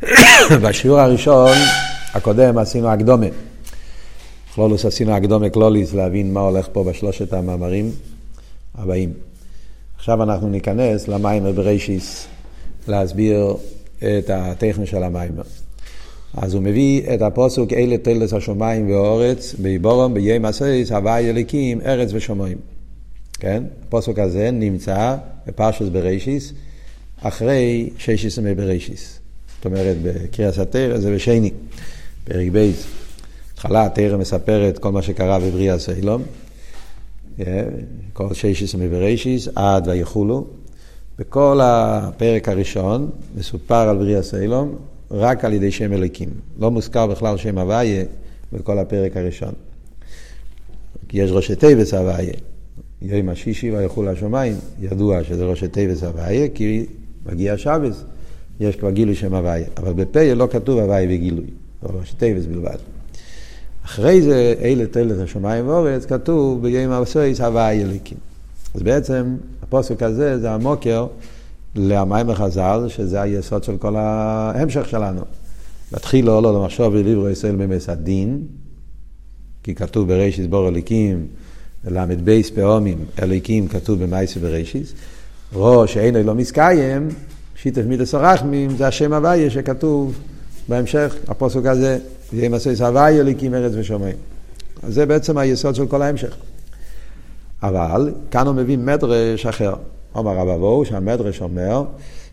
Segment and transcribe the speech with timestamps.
[0.62, 1.56] בשיעור הראשון,
[2.14, 3.26] הקודם, עשינו הקדמה.
[4.54, 7.90] כללות עשינו הקדמה כללית להבין מה הולך פה בשלושת המאמרים
[8.74, 9.12] הבאים.
[9.96, 12.26] עכשיו אנחנו ניכנס למאמר בראשית,
[12.88, 13.54] להסביר
[13.98, 15.42] את הטכני של המאמר.
[16.34, 22.10] אז הוא מביא את הפסוק אלה תולדות השמיים והארץ, בהבראם ביום עשות, הוי' אלקים, ארץ
[22.12, 22.58] ושמיים.
[23.32, 23.62] כן?
[23.86, 26.52] הפסוק הזה נמצא בפרשת בראשית,
[27.22, 29.19] אחרי ששת ימי בראשית.
[29.60, 31.50] זאת אומרת, בקריאה התורה זה בשני,
[32.24, 32.86] פרק בית.
[33.52, 36.22] התחלה התורה מספרת כל מה שקרה בבריאת העולם,
[38.12, 40.46] כל ששת ימי בראשית, עד ויחולו.
[41.18, 44.76] בכל הפרק הראשון מסופר על בריאת העולם
[45.10, 46.28] רק על ידי שם אלקים.
[46.58, 48.04] לא מוזכר בכלל שם הוויה
[48.52, 49.52] בכל הפרק הראשון.
[51.08, 52.34] כי יש ראשי תיבס הוויה.
[53.02, 56.86] יום השישי ויחול השמיים, ידוע שזה ראשי תיבס הוויה, כי
[57.26, 58.04] מגיע שבס,
[58.60, 59.66] יש כבר גילוי שם הוויה.
[59.76, 61.46] אבל בפה לא כתוב הוויה וגילוי,
[61.82, 62.76] או ראשי תיבס בלבד.
[63.84, 68.18] אחרי זה, אלה תלת השמיים ואורץ, כתוב ביום הסויס הוויה אליקים.
[68.74, 71.06] אז בעצם הפוסק הזה זה המוקר
[71.76, 75.22] למים החז"ל, שזה היסוד של כל ההמשך שלנו.
[75.92, 78.42] להתחיל לא, לא למחשוב ולברו ישראל ממס הדין,
[79.62, 81.26] כי כתוב בראשיס בור אליקים,
[81.84, 84.92] ל"ב פעומים אליקים כתוב במייסי בראשיס.
[85.52, 87.08] ראש שאינו לא מסקיים,
[87.62, 90.18] שיתף מידס הרחמים, זה השם הוויה שכתוב
[90.68, 91.98] בהמשך, הפוסק הזה,
[92.32, 94.16] זה ימסס הוויה אליקים ארץ ושמיים.
[94.82, 96.36] אז זה בעצם היסוד של כל ההמשך.
[97.62, 99.74] אבל כאן הוא מביא מדרש אחר.
[100.14, 101.84] אומר רב אבו, שהמדרש אומר,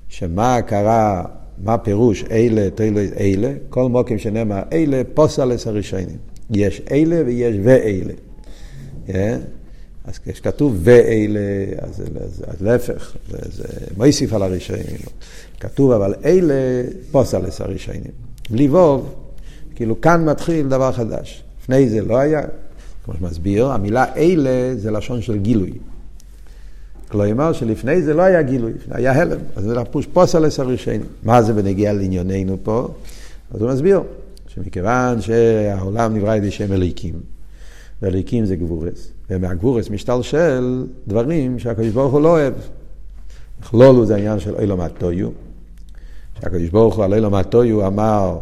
[0.10, 1.24] שמה קרה,
[1.64, 6.18] מה פירוש אלה, תלו אלה, כל מוקים שנאמר אלה, פוסלס הראשונים.
[6.52, 8.14] יש אלה ויש ואלה.
[9.08, 9.12] Yeah.
[10.08, 11.40] אז כשכתוב ואלה,
[11.80, 13.64] אז, אז, אז להפך, זה, זה
[13.98, 14.98] מוסיף על הראשונים.
[15.60, 16.54] כתוב אבל אלה
[17.12, 18.12] פוסלס הראשונים.
[18.50, 19.14] בלי ווב,
[19.76, 21.44] כאילו כאן מתחיל דבר חדש.
[21.62, 22.42] לפני זה לא היה,
[23.06, 25.74] כמו שמסביר, המילה אלה זה לשון של גילוי.
[27.10, 31.02] כלומר שלפני זה לא היה גילוי, היה הלם, אז זה לפוש פוסלס הראשונים.
[31.24, 32.88] מה זה בנגיע לענייננו פה?
[33.52, 34.02] אז הוא מסביר,
[34.48, 37.14] שמכיוון שהעולם נברא על ידי שם אליקים,
[38.02, 42.54] ואליקים זה גבורס, ומהגבורס משתלשל דברים שהקדוש ברוך הוא לא אוהב.
[43.70, 45.30] כלולו זה העניין של אילום הטויו,
[46.42, 48.38] שהקדוש ברוך הוא על אילום הטויו אמר,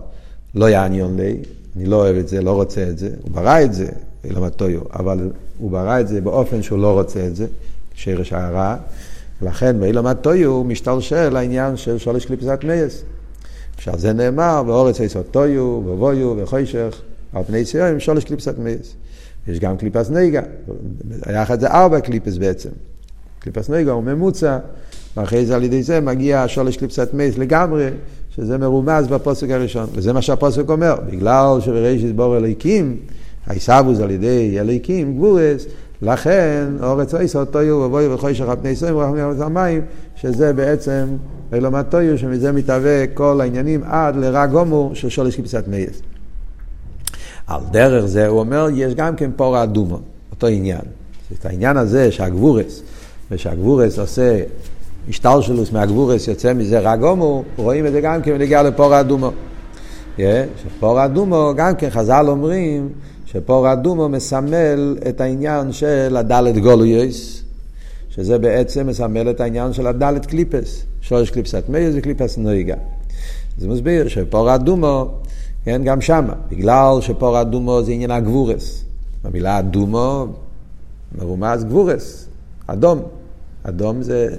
[0.56, 1.38] לא יעניין לי,
[1.76, 3.90] אני לא אוהב את זה, לא רוצה את זה, הוא ברא את זה,
[4.24, 7.48] אילום הטויו, אבל הוא ברא את זה באופן שהוא לא רוצה את זה.
[7.96, 8.76] שרש הרע,
[9.42, 13.04] ולכן באילום הטויו משתלשל העניין של שולש קליפסת מייס.
[13.78, 17.02] עכשיו זה נאמר, באורץ יסוד טויו, ובויו, וחוישך,
[17.34, 18.96] על פני ציון, שולש קליפסת מייס.
[19.48, 20.42] יש גם קליפס נגע,
[21.34, 22.70] יחד זה ארבע קליפס בעצם.
[23.40, 24.58] קליפס נגע הוא ממוצע,
[25.18, 27.90] ואחרי זה על ידי זה מגיע שולש קליפסת מייס לגמרי,
[28.30, 29.88] שזה מרומז בפוסק הראשון.
[29.94, 32.98] וזה מה שהפוסק אומר, בגלל שבראשית בור אליקים,
[33.48, 35.66] העיסבוס על ידי אליקים, גבורס,
[36.02, 39.82] לכן אורץ עשר תויו ובואי וחוישך על פני ישראל ורחמים על המים,
[40.16, 41.08] שזה בעצם
[41.54, 46.02] אלומת תויו, שמזה מתהווה כל העניינים עד לרע גומור של שולש כבשת מייס.
[47.48, 50.00] על דרך זה הוא אומר, יש גם כן פור אדומו,
[50.32, 50.82] אותו עניין.
[51.40, 52.82] את העניין הזה שהגבורס,
[53.32, 54.42] ושהגבורס עושה
[55.10, 59.32] השתלשלוס מהגבורס יוצא מזה רע גומור, רואים את זה גם כן בנגיע לפור אדומו.
[60.18, 60.22] Yeah,
[60.64, 62.90] שפור אדומו, גם כן חז"ל אומרים,
[63.26, 67.44] שפור אדומו מסמל את העניין של הדלת גולויוס,
[68.10, 72.76] שזה בעצם מסמל את העניין של הדלת קליפות, שלוש קליפות הטמאות וקליפת נוגה.
[73.58, 75.12] זה מסביר שפרה אדומה,
[75.66, 78.84] כן, גם שמה, בגלל שפרה אדומה זה עניין הגבורות.
[79.24, 80.26] במילה אדומה
[81.18, 82.28] מרומז גבורות,
[82.68, 83.02] אדום.
[83.64, 84.36] אדום זה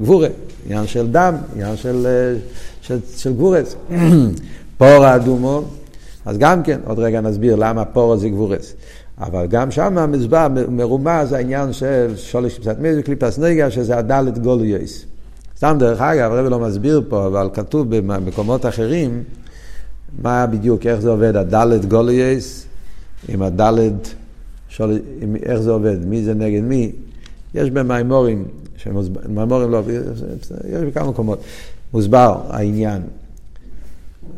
[0.00, 0.28] גבורה,
[0.66, 2.06] עניין של דם, עניין של,
[2.80, 3.76] של, של גבורות.
[4.78, 5.62] פרה אדומה
[6.24, 8.74] אז גם כן, עוד רגע נסביר למה פרה זה גבורות.
[9.18, 15.04] אבל גם שם מזבח, מרומז העניין של שולש קצת מזו קליפס נגע, שזה הדלת גולויס.
[15.56, 19.22] סתם דרך אגב, הרב לא מסביר פה, אבל כתוב במקומות אחרים,
[20.22, 22.66] מה בדיוק, איך זה עובד, הדלת גולויס,
[23.28, 24.14] עם הדלת,
[24.68, 26.92] שול, עם, איך זה עובד, מי זה נגד מי.
[27.54, 28.44] יש במימורים,
[29.28, 29.82] מימורים לא,
[30.68, 31.40] יש בכמה מקומות,
[31.92, 33.02] מוסבר העניין.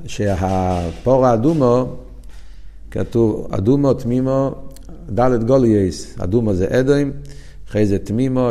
[0.07, 1.97] שהפור האדומו,
[2.91, 4.55] כתוב אדומו תמימו,
[5.09, 7.13] דלת גולייס, אדומו זה אדוים,
[7.69, 8.51] אחרי זה תמימו,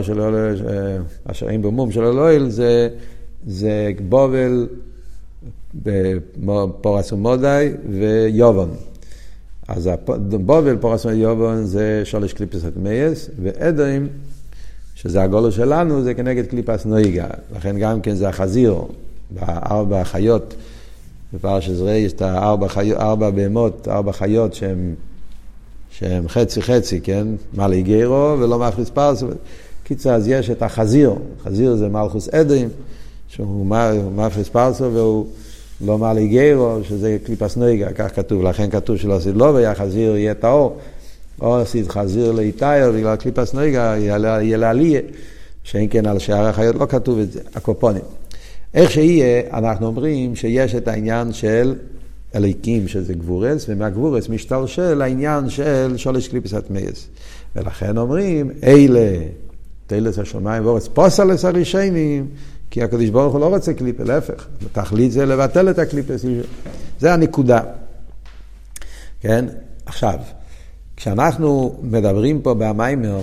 [1.26, 2.90] אשר אין במום של אלוהיל, זה,
[3.48, 4.68] זה בבל,
[6.82, 8.70] פרס ומדי ויוון.
[9.68, 9.90] אז
[10.30, 14.08] בבל, פרס ויוון זה שלוש קליפות הטמאות, ואדום,
[14.96, 17.28] שזה הגלות שלנו, זה כנגד קליפת נוגה.
[17.56, 18.76] לכן גם כן זה החזיר,
[19.32, 20.54] בארבע החיות.
[21.34, 24.94] בפרשת זרעי יש את הארבע חיות, ארבע בהמות, ארבע חיות שהן
[25.92, 27.28] שהם חצי חצי, כן?
[27.54, 29.24] מלי גרו ולא מפריס פרס.
[29.84, 31.14] קיצר, אז יש את החזיר,
[31.44, 32.70] חזיר זה מלכוס עדים,
[33.28, 33.66] שהוא
[34.16, 35.26] מפריס פרסו והוא
[35.86, 40.34] לא מלי גרו, שזה קליפס נויגה, כך כתוב, לכן כתוב שלא עשית לא והחזיר יהיה
[40.34, 40.78] טהור,
[41.42, 45.02] או עשית חזיר לאיטייר, בגלל קליפס נויגה יהיה לעלייה,
[45.64, 48.02] שאין כן על שאר החיות לא כתוב את זה, על כל פנים.
[48.74, 51.76] איך שיהיה, אנחנו אומרים שיש את העניין של
[52.36, 57.08] אלקים, שזה גבורות, ומהגבורות משתלשל העניין של שלוש קליפות הטמאות.
[57.56, 59.18] ולכן אומרים, אלה,
[59.88, 62.28] תולדות השמיים והארץ, פסולת הראשונים,
[62.72, 66.26] כי הקדוש ברוך הוא לא רוצה קליפה, להפך, תכלית זה לבטל את הקליפות.
[67.00, 67.60] זה הנקודה.
[69.20, 69.46] כן?
[69.86, 70.20] עכשיו,
[70.96, 73.20] כשאנחנו מדברים פה במיימר,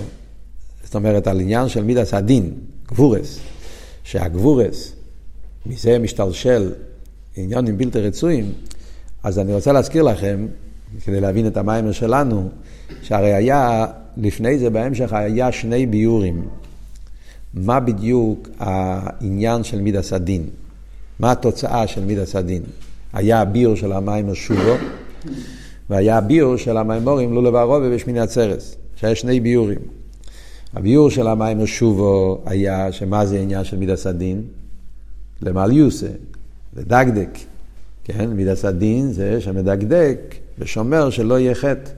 [0.83, 2.53] זאת אומרת על עניין של מידס הדין,
[2.87, 3.39] גבורס,
[4.03, 4.91] שהגבורס,
[5.65, 6.71] מזה משתלשל
[7.35, 8.53] עניונים בלתי רצויים,
[9.23, 10.47] אז אני רוצה להזכיר לכם,
[11.05, 12.49] כדי להבין את המיימר שלנו,
[13.01, 13.85] שהרי היה,
[14.17, 16.47] לפני זה בהמשך היה שני ביורים.
[17.53, 20.45] מה בדיוק העניין של מידס הדין?
[21.19, 22.63] מה התוצאה של מידס הדין?
[23.13, 24.73] היה הביור של המיימר שובו,
[25.89, 29.79] והיה הביור של המיימורים לולו והרובה בשמיני עצרס, שהיה שני ביורים.
[30.73, 34.41] הביור של המיימר שובו היה שמה זה העניין של מידס הדין?
[35.41, 36.07] למעל יוסה,
[36.77, 37.37] לדקדק.
[38.03, 41.91] כן, מידס הדין זה שמדקדק ושומר שלא יהיה חטא.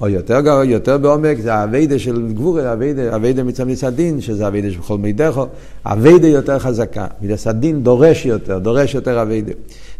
[0.00, 2.70] או יותר יותר בעומק, זה האביידה של גבורה,
[3.12, 5.46] האביידה מצד מידס הדין, שזה האביידה של כל מידךו,
[5.84, 7.06] האביידה יותר חזקה.
[7.20, 9.52] מידס הדין דורש יותר, דורש יותר אביידה.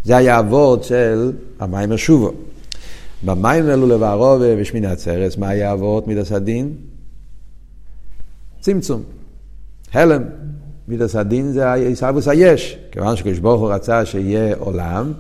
[0.05, 2.33] זה היה אבות של המים השובו.
[3.25, 6.73] במים אלו לבערו ושמיני עצרס, מה היה אבות מידס הדין?
[8.61, 9.03] צמצום.
[9.93, 10.23] הלם.
[10.89, 12.79] מידס הדין זה עיסאוווס היש.
[12.93, 15.13] כיוון שקדוש ברוך הוא רצה שיהיה עולם,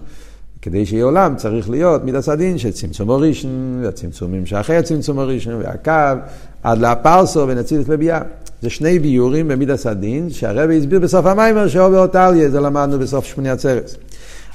[0.63, 6.21] כדי שיהיה עולם צריך להיות מידס הדין של צמצום הראשון, והצמצומים שאחרי הצמצום הראשון, והקו,
[6.63, 8.21] עד לפרסה בין אצילות לבי"ע.
[8.63, 13.51] זה שני ביאורים במידת הדין, שהרבי הסביר בסוף המאמר שאובר אותליה, זה למדנו בסוף שמיני
[13.51, 13.97] עצרת.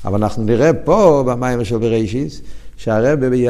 [0.05, 2.41] אבל אנחנו נראה פה במאמר של בראשית,
[2.77, 3.47] שהרבי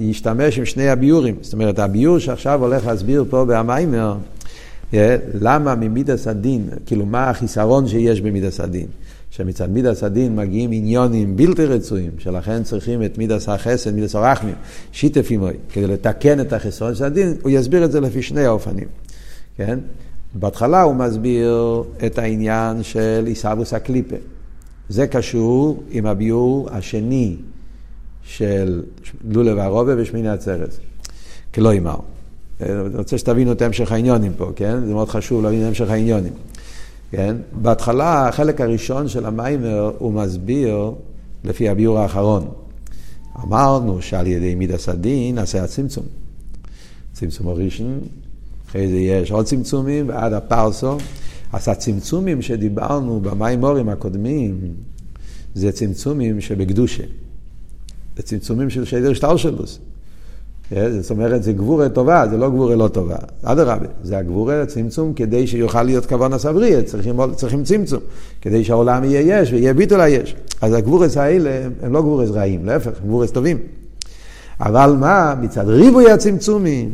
[0.00, 1.34] ישתמש עם שני הביאורים.
[1.40, 4.16] זאת אומרת, הביאור שעכשיו הולך להסביר פה במאמר,
[4.94, 8.86] אה, למה ממידת הדין, כאילו מה החיסרון שיש במידת הדין.
[9.36, 14.54] שמצד מידת הדין מגיעים עניינים בלתי רצויים, שלכן צריכים את מידת החסד, מידת הרחמים,
[14.92, 18.88] שיתף עמוי, כדי לתקן את החסרון של הדין, הוא יסביר את זה לפי שני האופנים,
[19.56, 19.78] כן?
[20.34, 24.16] בהתחלה הוא מסביר את העניין של עיסאוווס הקליפה.
[24.88, 27.36] זה קשור עם הביור השני
[28.22, 28.82] של
[29.30, 30.76] לולב הרובה ושמיני עצרת,
[31.54, 31.96] כלא אמר.
[32.60, 34.86] אני רוצה שתבינו את המשך העניונים פה, כן?
[34.86, 36.32] זה מאוד חשוב להבין את המשך העניונים.
[37.16, 37.36] כן?
[37.62, 40.92] בהתחלה, החלק הראשון של המיימר, הוא מסביר
[41.44, 42.50] לפי הביור האחרון.
[43.44, 46.04] אמרנו שעל ידי מידס הדין נעשה הצמצום.
[47.12, 48.00] צמצום הראשון,
[48.68, 50.98] אחרי זה יש עוד צמצומים, ועד הפרסו.
[51.52, 54.60] אז הצמצומים שדיברנו במיימורים הקודמים,
[55.54, 57.04] זה צמצומים שבקדושה.
[58.16, 59.78] זה צמצומים של שדר שטלשלוס.
[60.70, 61.00] כן?
[61.00, 63.16] זאת אומרת, זה גבורה טובה, זה לא גבורה לא טובה.
[63.42, 68.00] אדרבה, זה הגבורה לצמצום כדי שיוכל להיות כוון הסבריה, צריכים, צריכים צמצום,
[68.40, 70.36] כדי שהעולם יהיה יש ויהיה ביטול היש.
[70.60, 71.50] אז הגבורות האלה
[71.82, 73.58] הם לא גבורות רעים, להפך, הם גבורות טובים.
[74.60, 76.90] אבל מה, מצד ריבוי הצמצומים,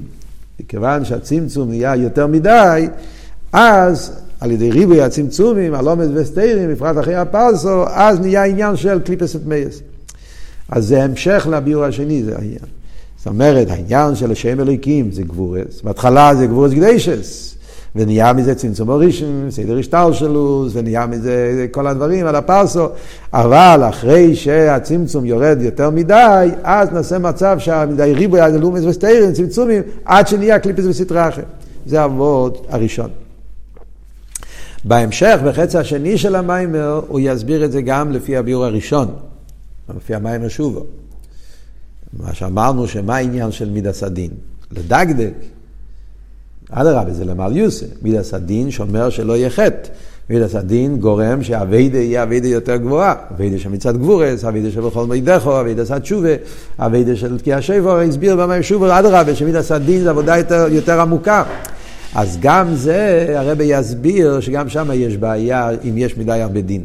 [0.60, 2.88] מכיוון שהצמצום נהיה יותר מדי,
[3.52, 9.36] אז על ידי ריבוי הצמצומים, הלומד וסתירים, בפרט אחרי הפרסו, אז נהיה עניין של קליפות
[9.46, 9.80] טמאות.
[10.68, 12.79] אז זה המשך לביאור השני, זה העניין.
[13.20, 17.54] זאת אומרת, העניין של השם אלוקים זה גבורות, בהתחלה זה גבורות קדושות,
[17.96, 22.88] ונהיה מזה צמצום הראשון, סדר השטר שלו, ונהיה מזה כל הדברים על הפרסו,
[23.32, 30.28] אבל אחרי שהצמצום יורד יותר מדי, אז נעשה מצב שהמדי ריבוי הלומס וסטיירים, צמצומים, עד
[30.28, 31.44] שנהיה קליפס וסטרה אחרת.
[31.86, 33.10] זה אבות הראשון.
[34.84, 39.08] בהמשך, בחצי השני של המיימר, הוא יסביר את זה גם לפי הביור הראשון,
[39.96, 40.99] לפי המיימר שובו.
[42.18, 44.30] מה שאמרנו שמה העניין של מידס הדין?
[44.72, 45.32] לדקדק.
[46.70, 47.86] אדרבה, זה למעל יוסה.
[48.02, 49.88] מידס הדין שאומר שלא יהיה חטא.
[50.30, 53.14] מידס הדין גורם שהאביידה יהיה אביידה יותר גבוהה.
[53.34, 56.34] אביידה שמצד גבורס, אביידה שבכל מידךו, אביידה של תשובה,
[56.78, 61.44] אביידה של תקיע שבו, הסביר במים שובו, אדרבה, שמידס הדין זה עבודה יותר, יותר עמוקה.
[62.14, 66.84] אז גם זה, הרבי יסביר שגם שם יש בעיה אם יש מדי הרבה דין.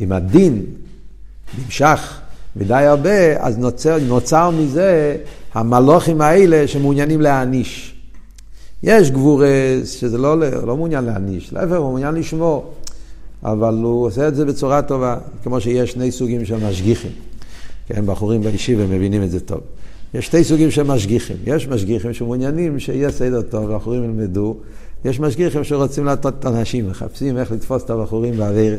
[0.00, 0.62] אם הדין
[1.64, 2.21] נמשך
[2.56, 5.16] מדי הרבה, אז נוצר, נוצר מזה
[5.54, 7.94] המלוכים האלה שמעוניינים להעניש.
[8.82, 12.72] יש גבורס שזה לא, לא מעוניין להעניש, להפך הוא מעוניין לשמור.
[13.44, 17.10] אבל הוא עושה את זה בצורה טובה, כמו שיש שני סוגים של משגיחים.
[17.86, 19.60] כן, בחורים בישיבה מבינים את זה טוב.
[20.14, 21.36] יש שתי סוגים של משגיחים.
[21.46, 24.56] יש משגיחים שמעוניינים שיהיה סדר טוב, והבחורים ילמדו.
[25.04, 28.78] יש משגיחים שרוצים להטות את האנשים, מחפשים איך לתפוס את הבחורים באוויר.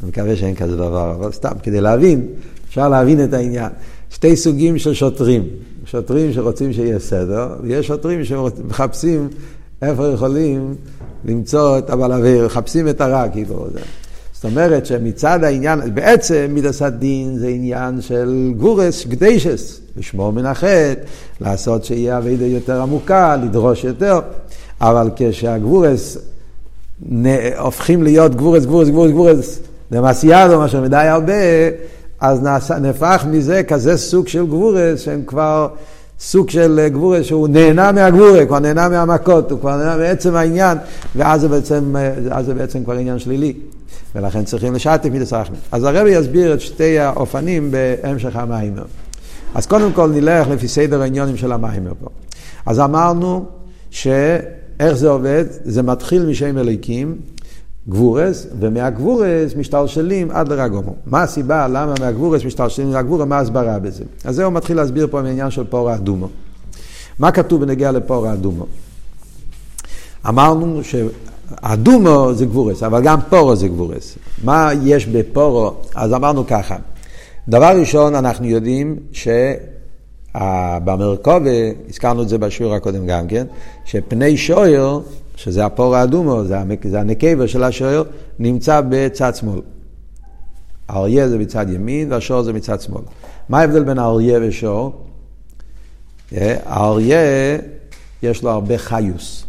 [0.00, 2.26] אני מקווה שאין כזה דבר, אבל סתם, כדי להבין,
[2.70, 3.68] אפשר להבין את העניין.
[4.10, 5.44] שתי סוגים של שוטרים.
[5.84, 9.28] שוטרים שרוצים שיהיה סדר, ויש שוטרים שמחפשים
[9.82, 10.74] איפה יכולים
[11.24, 13.66] למצוא את הבעל אוויר, מחפשים את הרע, כאילו.
[14.32, 20.94] זאת אומרת שמצד העניין, בעצם מידס הדין זה עניין של גורס, גדיישס, לשמור מן החטא,
[21.40, 24.20] לעשות שיהיה אבידה יותר עמוקה, לדרוש יותר,
[24.80, 26.18] אבל כשהגבורס
[27.58, 29.60] הופכים להיות גבורס, גבורס, גבורס, גבורס,
[29.92, 31.32] דמסיאדו, מה שמדי הרבה,
[32.20, 32.42] אז
[32.80, 35.68] נהפך מזה כזה סוג של גבורס, שהם כבר
[36.20, 40.78] סוג של גבורס שהוא נהנה מהגבורה, כבר נהנה מהמכות, הוא כבר נהנה מעצם העניין,
[41.16, 41.94] ואז זה בעצם,
[42.40, 43.54] זה בעצם כבר עניין שלילי.
[44.14, 45.60] ולכן צריכים לשתף מידס רחמים.
[45.72, 48.84] אז הרבי יסביר את שתי האופנים בהמשך המיימר.
[49.54, 52.08] אז קודם כל נלך לפי סדר העניונים של המיימר פה.
[52.66, 53.44] אז אמרנו
[53.90, 55.44] שאיך זה עובד?
[55.64, 57.18] זה מתחיל משם אליקים,
[57.88, 60.94] גבורס, ומהגבורס משתלשלים עד לרגומו.
[61.06, 64.04] מה הסיבה למה מהגבורס משתלשלים לגבורה, מה ההסברה בזה?
[64.24, 66.28] אז זהו מתחיל להסביר פה מעניין של פור האדומו.
[67.18, 68.66] מה כתוב בנגיע לפור האדומו?
[70.28, 74.18] אמרנו שהאדומו זה גבורס, אבל גם פורו זה גבורס.
[74.44, 75.74] מה יש בפורו?
[75.94, 76.76] אז אמרנו ככה,
[77.48, 78.96] דבר ראשון, אנחנו יודעים
[80.32, 81.50] שבמרכובה,
[81.88, 83.46] הזכרנו את זה בשיעור הקודם גם כן,
[83.84, 85.00] שפני שויר
[85.42, 88.02] שזה הפור האדומו, זה, זה הנקבר של השוער,
[88.38, 89.60] נמצא בצד שמאל.
[90.88, 93.02] האריה זה בצד ימין והשור זה מצד שמאל.
[93.48, 95.06] מה ההבדל בין האריה ושור?
[96.32, 97.18] אה, האריה
[98.22, 99.44] יש לו הרבה חיוס.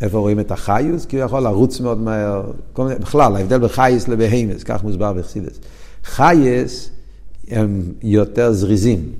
[0.00, 1.06] איפה רואים את החיוס?
[1.06, 2.52] כי הוא יכול לרוץ מאוד מהר.
[2.78, 5.60] מיני, בכלל, ההבדל בחייס לבהימס, כך מוסבר בחסידס.
[6.04, 6.90] חיות
[7.48, 9.12] הם יותר זריזים,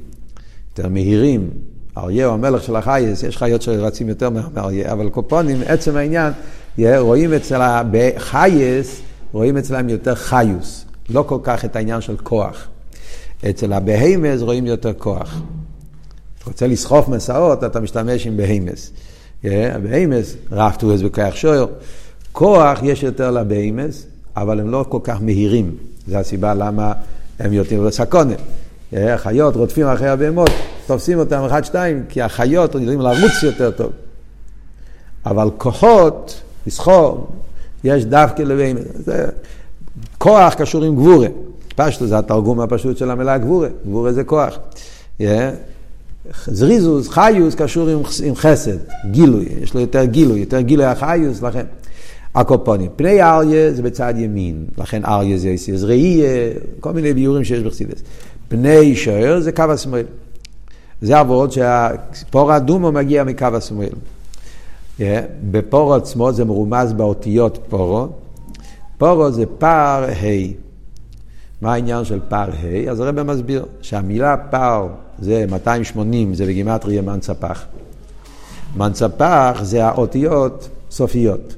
[0.70, 1.50] יותר מהירים,
[1.99, 5.97] אריה הוא המלך של החיות, יש חיות שרצים יותר מאריה, אבל על כל פנים, עצם
[5.97, 6.32] העניין,
[6.78, 9.00] רואים אצל החיות,
[9.32, 12.68] רואים אצלם יותר חיות, לא כל כך את העניין של כוח.
[13.50, 15.42] אצל הבהמות רואים יותר כוח.
[16.38, 18.90] אתה רוצה לסחוב משאות, אתה משתמש עם בהמות.
[19.44, 21.66] הבהמות, רב תבואות בכוח שור.
[22.32, 24.06] כוח יש יותר לבהמס,
[24.37, 25.76] אבל הם לא כל כך מהירים.
[26.09, 26.92] זו הסיבה למה
[27.38, 28.35] הם יותר בסקונה.
[28.92, 30.50] החיות רודפים אחרי הבהמות,
[30.90, 33.92] תופסים אותם אחד, שתיים, כי החיות יודעים לרוץ יותר טוב.
[35.26, 37.28] אבל כוחות, לסחור,
[37.85, 39.26] יש דווקא לבין, זה
[40.18, 41.26] כוח קשור עם גבורה.
[41.76, 44.59] פשטו זה התרגום הפשוט של המילה גבורה, גבורה זה כוח.
[45.20, 45.23] Yeah.
[46.47, 48.76] זריזוס, חיוס, קשור עם, עם חסד,
[49.11, 51.64] גילוי, יש לו יותר גילוי, יותר גילוי החיוס, לכן.
[52.35, 52.90] הקופונים.
[52.97, 58.02] פני אריה זה בצד ימין, לכן אריה זה יסיס ראייה, כל מיני ביורים שיש בחסידס.
[58.49, 60.04] פני שוער זה קו השמאל.
[61.02, 63.88] זה עבוד שהפור האדומו מגיע מקו השמאל.
[64.99, 65.02] Yeah,
[65.50, 68.09] בפורו עצמו זה מרומז באותיות פורו.
[68.99, 70.52] פורו זה פער ה'.
[71.62, 72.90] מה העניין של פער ה'?
[72.90, 74.88] אז הרב מסביר שהמילה פער
[75.19, 77.64] זה 280, זה בגימטריה מנצפח.
[78.76, 81.54] מנצפח זה האותיות סופיות.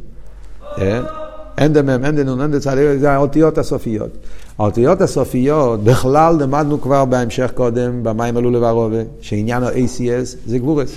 [0.63, 1.22] Yeah.
[1.59, 4.11] אין דמם, אין דנון, אין דצד, זה האותיות הסופיות.
[4.59, 10.97] האותיות הסופיות, בכלל למדנו כבר בהמשך קודם, במים עלו לברובה, שעניין ה-ACS זה גבורס.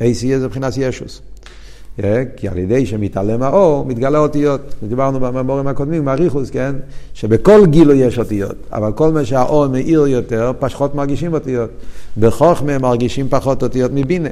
[0.00, 1.20] ACS זה מבחינת ישוס.
[2.04, 4.60] אה, כי על ידי שמתעלם האור, מתגלה אותיות.
[4.88, 6.74] דיברנו בממורים הקודמים, מאריכוס, כן?
[7.14, 11.70] שבכל גילו יש אותיות, אבל כל מה שהאור מאיר יותר, פחות מרגישים אותיות.
[12.18, 14.28] בחוכמה מרגישים פחות אותיות מבינה.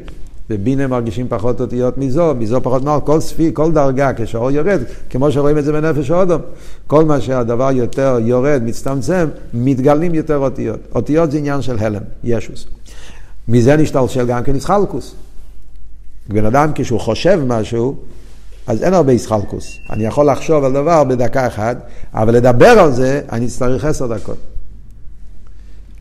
[0.50, 5.33] בבינה מרגישים פחות אותיות מזו, מזו פחות מעל, כל ספי, כל דרגה, כשהאור יורד, כמו
[5.33, 6.41] שרואים את זה בנפש האודום,
[6.87, 10.81] כל מה שהדבר יותר יורד, מצטמצם, מתגלים יותר אותיות.
[10.95, 12.67] אותיות זה עניין של הלם, ישוס.
[13.49, 15.15] מזה נשתלשל גם כן איסחלקוס.
[16.29, 17.97] בן אדם כשהוא חושב משהו,
[18.67, 19.79] אז אין הרבה איסחלקוס.
[19.91, 21.76] אני יכול לחשוב על דבר בדקה אחת,
[22.15, 24.56] אבל לדבר על זה, אני אצטרך עשר דקות.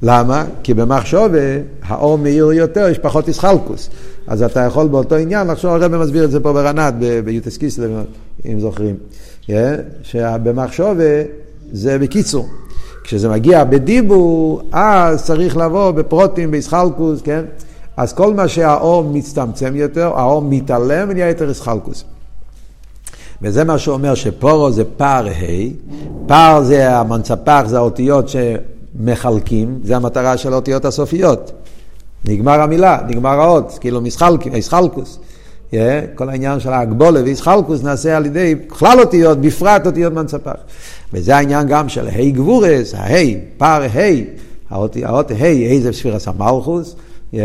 [0.02, 0.46] למה?
[0.64, 1.38] כי במחשובה
[1.84, 3.90] האור מאיר יותר, יש פחות איסחלקוס.
[4.28, 6.94] אז אתה יכול באותו עניין לחשוב, הרב מסביר את זה פה ברנת,
[7.26, 8.04] ביוטס קיסלר,
[8.46, 8.96] אם זוכרים.
[9.44, 9.50] Yeah,
[10.04, 11.04] שבמחשובה
[11.72, 12.48] זה בקיצור.
[13.04, 17.46] כשזה מגיע בדיבור, אז צריך לבוא בפרוטים, באיסחלקוס, כן?
[17.98, 22.04] אז כל מה שהאור מצטמצם יותר, האור מתעלם ונהיה יותר איסחלקוס.
[23.42, 25.32] וזה מה שאומר שפורו זה פער ה',
[26.28, 28.28] פער זה המנצפח, זה האותיות
[28.98, 31.52] שמחלקים, זה המטרה של האותיות הסופיות.
[32.28, 35.20] נגמר המילה, נגמר האות, כאילו מסחלקוס.
[35.72, 35.78] Yeah,
[36.16, 40.56] כל העניין של ההגבולה ואיסחלקוס נעשה על ידי כלל אותיות, בפרט אותיות מנצפח.
[41.14, 43.08] וזה העניין גם של ה' גבורס, ה',
[43.58, 43.98] פער ה',
[44.70, 46.96] האות ה', ה' זה ספירס המלכוס,
[47.34, 47.38] yeah,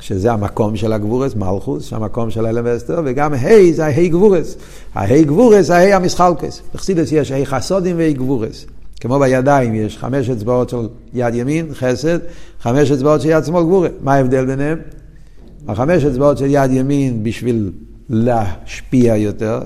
[0.00, 4.56] שזה המקום של הגבורס, מלכוס, שהמקום של אלם ואסתר, וגם ה' זה ה' גבורס.
[4.94, 6.62] ה' גבורס ה' המסחלקס.
[6.74, 8.66] בחסידס יש ה' חסודים וה' גבורס.
[9.00, 12.18] כמו בידיים, יש חמש אצבעות של יד ימין, חסד,
[12.60, 13.88] חמש אצבעות של יד שמאל, גבורה.
[14.00, 14.78] מה ההבדל ביניהם?
[15.68, 17.72] החמש אצבעות של יד ימין בשביל
[18.10, 19.60] להשפיע יותר,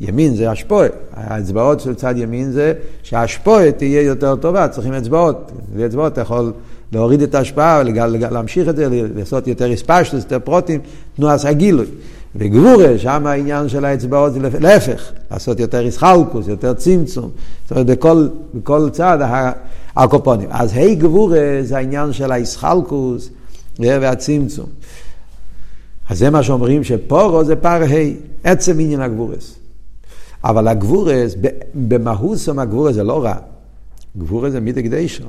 [0.00, 0.88] ימין זה השפועה.
[1.12, 5.52] האצבעות של צד ימין זה שההשפועה תהיה יותר טובה, צריכים אצבעות.
[5.74, 6.52] בלי אצבעות אתה יכול
[6.92, 7.82] להוריד את ההשפעה,
[8.30, 10.80] להמשיך את זה, לעשות יותר הספשטוס, יותר פרוטים,
[11.16, 11.86] תנועת הגילוי.
[12.36, 17.30] וגבורה, שם העניין של האצבעות זה להפך, לעשות יותר איסחלקוס, יותר צמצום.
[17.62, 19.18] זאת אומרת, בכל, בכל צד
[19.96, 20.48] הקופונים.
[20.50, 23.30] אז ה' גבורה זה העניין של האיסחלקוס
[23.78, 24.66] והצמצום.
[26.08, 28.12] אז זה מה שאומרים שפורו זה פר ה',
[28.44, 29.54] עצם עניין הגבורס.
[30.44, 31.34] אבל הגבורס,
[31.74, 33.34] במהוסום הגבורס זה לא רע.
[34.18, 35.24] גבורס זה מידי קדישו.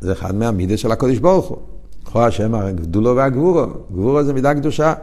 [0.00, 1.58] זה אחד מהמידה של הקודש ברוך הוא.
[2.06, 3.66] לכאורה השם הגדולו והגבורו.
[3.92, 4.94] גבורו זה מידה קדושה.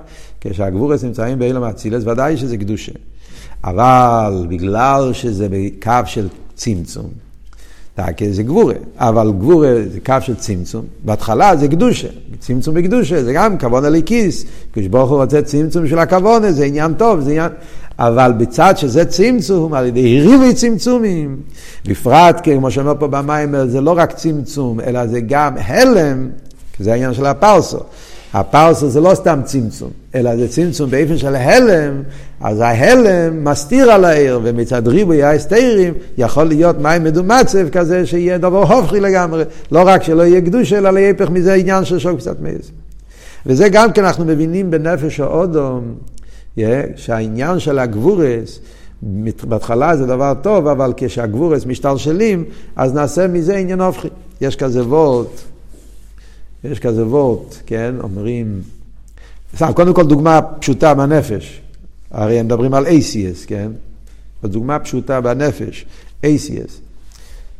[0.41, 2.91] כשהגבורס נמצאים באילום אצילס, ודאי שזה קדושה.
[3.63, 7.10] אבל בגלל שזה בקו של צמצום,
[8.32, 12.08] זה גבורה, אבל גבורה זה קו של צמצום, בהתחלה זה קדושה,
[12.39, 17.20] צמצום בקדושה, זה גם כבון הליקיס, כשברוך הוא רוצה צמצום של הכבון, זה עניין טוב,
[17.20, 17.51] זה עניין...
[18.00, 21.38] אבל בצד שזה צמצום, על ידי ריבי צמצומים,
[21.86, 26.29] בפרט, כמו שאומר פה במים, זה לא רק צמצום, אלא זה גם הלם,
[26.80, 27.80] זה העניין של הפרסו.
[28.34, 32.04] הפרסו זה לא סתם צמצום, אלא זה צמצום באופן של הלם,
[32.42, 38.74] אז ההלם מסתיר על העיר, ומצד ריבוי ההסתרים יכול להיות מים מדומצב כזה שיהיה דבר
[38.74, 42.72] הופכי לגמרי, לא רק שלא יהיה קדוש, אלא להפך מזה עניין של שוק קצת מייס.
[43.46, 45.94] וזה גם כן אנחנו מבינים בנפש האודום,
[46.96, 48.60] שהעניין של הגבורס,
[49.44, 52.44] בהתחלה זה דבר טוב, אבל כשהגבורס משתלשלים,
[52.76, 54.08] אז נעשה מזה עניין הופכי.
[54.42, 55.42] יש כזה וורט,
[56.63, 58.62] יש כזה וורט, כן, אומרים,
[59.56, 61.62] סתם, קודם כל דוגמה פשוטה בנפש,
[62.12, 63.72] הרי הם מדברים על ACS, כן?
[64.43, 65.86] דוגמה פשוטה בנפש,
[66.24, 66.72] ACS.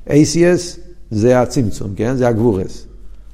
[0.08, 0.80] ACS
[1.12, 2.16] זה הצמצום, כן?
[2.16, 2.86] זה הגבורס.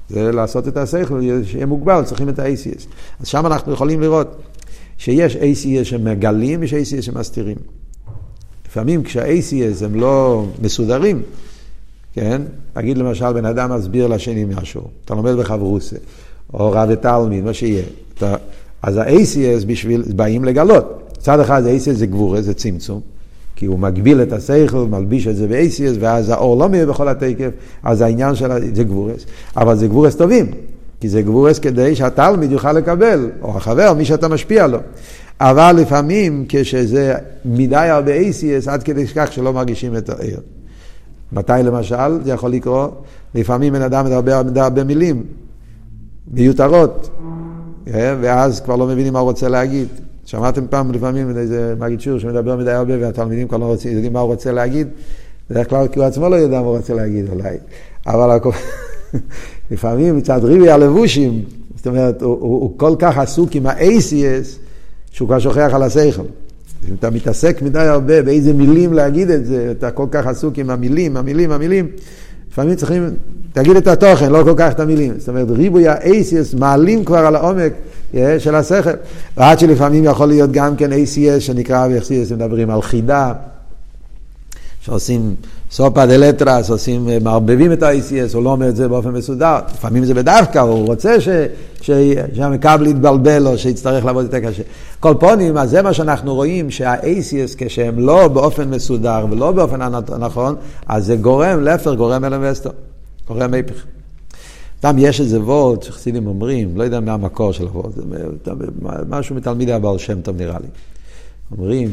[0.09, 2.85] זה לעשות את השכל, שיהיה מוגבל, צריכים את ה-ACS.
[3.19, 4.41] אז שם אנחנו יכולים לראות
[4.97, 7.57] שיש ACS שמגלים, יש ACS שמסתירים.
[8.67, 11.21] לפעמים כשה-ACS הם לא מסודרים,
[12.15, 12.41] כן?
[12.75, 15.95] נגיד למשל, בן אדם מסביר לשני משהו, אתה לומד בחברוסה,
[16.53, 17.83] או רב ותלמיד, מה שיהיה.
[18.17, 18.35] אתה,
[18.81, 21.11] אז ה-ACS בשביל, באים לגלות.
[21.17, 23.01] צד אחד ה-ACS זה גבורה, זה צמצום,
[23.55, 27.49] כי הוא מגביל את השכל, מלביש את זה ב-ACS, ואז האור לא מהיה בכל התקף,
[27.83, 29.25] אז העניין של זה גבורס.
[29.57, 30.51] אבל זה גבורס טובים,
[30.99, 34.79] כי זה גבורס כדי שהתלמיד יוכל לקבל, או החבר, מי שאתה משפיע לו.
[35.39, 37.13] אבל לפעמים כשזה
[37.45, 40.39] מדי הרבה ACS, עד כדי כך שלא מרגישים את העיר.
[41.31, 43.03] מתי למשל זה יכול לקרות?
[43.35, 45.23] לפעמים בן אדם מדבר הרבה מילים
[46.31, 47.09] מיותרות,
[47.87, 49.87] אה, ואז כבר לא מבינים מה הוא רוצה להגיד.
[50.25, 54.19] שמעתם פעם לפעמים איזה מגיד שיר שמדבר מדי הרבה והתלמידים כבר לא רוצים, יודעים מה
[54.19, 54.87] הוא רוצה להגיד?
[55.49, 57.57] בדרך כלל כי הוא עצמו לא יודע מה הוא רוצה להגיד אולי.
[58.07, 58.39] אבל
[59.71, 61.43] לפעמים מצד ריבי הלבושים,
[61.75, 64.59] זאת אומרת, הוא, הוא, הוא כל כך עסוק עם ה-ACS,
[65.11, 66.23] שהוא כבר שוכח על השכל.
[66.89, 70.69] אם אתה מתעסק מדי הרבה באיזה מילים להגיד את זה, אתה כל כך עסוק עם
[70.69, 71.87] המילים, המילים, המילים,
[72.51, 73.09] לפעמים צריכים,
[73.53, 75.13] תגיד את התוכן, לא כל כך את המילים.
[75.17, 77.73] זאת אומרת, ריבוי ה-ACS מעלים כבר על העומק
[78.13, 78.89] yeah, של השכל.
[79.37, 83.33] ועד שלפעמים יכול להיות גם כן ACS שנקרא ב-ACS, מדברים על חידה,
[84.81, 85.35] שעושים
[85.75, 89.59] סופה דלטרס, עושים, אה, מערבבים את ה-ACS, הוא לא אומר את זה באופן מסודר.
[89.73, 91.29] לפעמים זה בדווקא, הוא רוצה ש,
[91.81, 91.91] ש,
[92.33, 94.63] שהמקבל יתבלבל או שיצטרך לעבוד יותר קשה.
[94.99, 100.55] כל פונים, אז זה מה שאנחנו רואים, שה-ACS כשהם לא באופן מסודר ולא באופן הנכון,
[100.87, 102.71] אז זה גורם, להפך, גורם אל אינבסטור,
[103.27, 103.85] גורם היפך.
[104.83, 108.01] גם יש איזה וורט שחסידים אומרים, לא יודע מה המקור של הוורט, זה
[109.09, 110.67] משהו מתלמידי הבעל שם טוב נראה לי.
[111.57, 111.89] אומרים,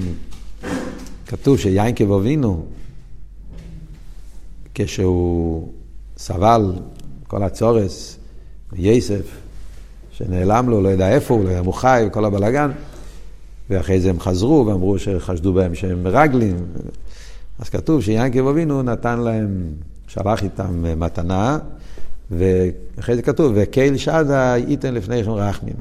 [1.26, 2.62] כתוב שיינקב אבינו,
[4.74, 5.68] כשהוא
[6.16, 6.72] סבל
[7.28, 8.18] כל הצורס
[8.72, 9.40] מייסף,
[10.11, 12.70] שנעלם לו, לא יודע איפה הוא, לא יודע, הוא חי וכל הבלאגן,
[13.70, 16.56] ואחרי זה הם חזרו ואמרו שחשדו בהם שהם מרגלים.
[17.58, 19.64] אז כתוב שיינקב אבינו נתן להם,
[20.06, 21.58] שלח איתם מתנה,
[22.30, 25.74] ואחרי זה כתוב, וקהיל שדה ייתן לפניכם רחמים.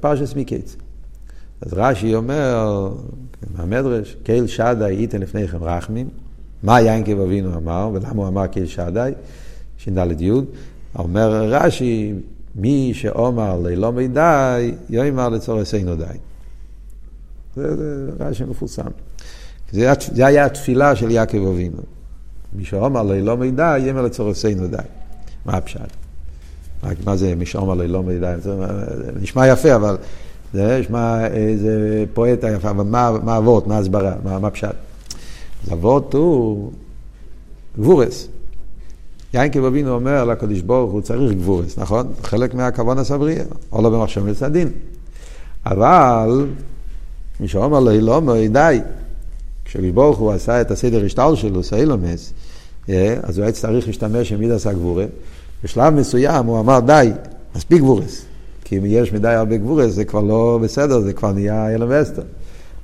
[0.00, 0.76] פרשס מקץ.
[1.60, 2.88] אז רש"י אומר,
[3.56, 6.08] מהמדרש, קהיל שדה ייתן לפניכם רחמים.
[6.62, 9.12] מה יינקב אבינו אמר, ולמה הוא אמר שדי,
[9.78, 10.30] ש"ד י',
[10.98, 12.14] אומר רש"י,
[12.54, 16.04] מי שאומר ללא מדי, יאמר לצורך אינו די.
[17.56, 18.90] זה, זה רש"י מפורסם.
[19.72, 21.82] זה, זה היה התפילה של יעקב אבינו.
[22.52, 24.76] מי שאומר ללא מדי, יאמר לצורך אינו די.
[25.44, 25.80] מה הפשט?
[26.82, 28.34] מה, מה זה מי שאומר ללא מדי?
[28.38, 28.54] זה
[29.20, 29.96] נשמע יפה, אבל
[30.52, 34.74] זה נשמע איזה פואטה יפה, אבל מה, מה אבות, מה הסברה, מה, מה פשט?
[35.64, 36.72] אז אבות הוא
[37.78, 38.28] גבורס.
[39.34, 42.06] יינקב אבינו אומר לקדוש ברוך הוא צריך גבורס, נכון?
[42.22, 44.68] חלק מהכוון הסבריה, או לא במחשב הדין.
[45.66, 46.46] אבל
[47.40, 48.80] מי שאומר לו, לא אומר, די.
[49.64, 52.32] כשקדוש ברוך הוא עשה את הסדר השטל שלו, סיילומס,
[52.88, 55.04] אה, אז הוא היה צריך להשתמש עם מידס הגבורה.
[55.64, 57.10] בשלב מסוים הוא אמר, די,
[57.56, 58.24] מספיק גבורס.
[58.64, 62.22] כי אם יש מדי הרבה גבורס, זה כבר לא בסדר, זה כבר נהיה אלם ואסתר.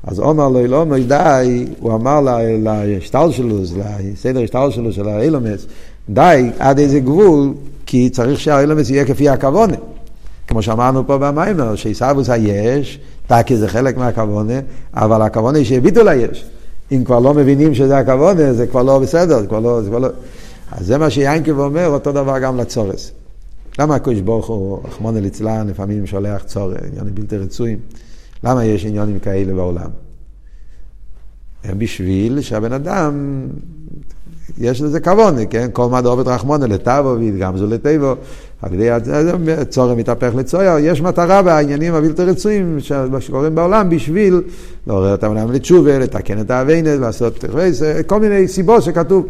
[0.07, 2.21] אז אומר לו, לא אומר די, הוא אמר
[2.62, 5.66] להשטל שלו, לסדר השטל שלו של האילומס,
[6.09, 7.55] די, עד איזה גבול,
[7.87, 9.77] כי צריך שהאילומס יהיה כפי הכוונה.
[10.47, 14.61] כמו שאמרנו פה במיימר, שעיסאוווס היש, טקי זה חלק מהכוונה,
[14.95, 16.45] אבל הכוונה היא שהביטו ליש.
[16.92, 19.83] אם כבר לא מבינים שזה הכוונה, זה כבר לא בסדר, זה כבר לא...
[19.83, 20.09] זה כבר לא...
[20.73, 23.12] אז זה מה שיינקב אומר, אותו דבר גם לצורס.
[23.79, 27.79] למה הקדוש ברוך הוא, רחמונא ליצלן, לפעמים שולח צור, עניינים בלתי רצויים?
[28.47, 29.91] למה יש עניינים כאלה בעולם?
[31.79, 33.41] בשביל שהבן אדם,
[34.59, 35.69] יש לזה כוונה, כן?
[35.73, 38.15] כל מה דעובד רחמונא לטבו ויתגמזו לטבו,
[38.63, 38.91] על ידי
[39.69, 42.79] צורם מתהפך לצויר, יש מטרה בעניינים הבלתי רצויים
[43.21, 44.43] שקורים בעולם בשביל
[44.87, 47.45] לעורר את העולם לתשובה, לתקן את האביינת, לעשות
[48.07, 49.27] כל מיני סיבות שכתוב.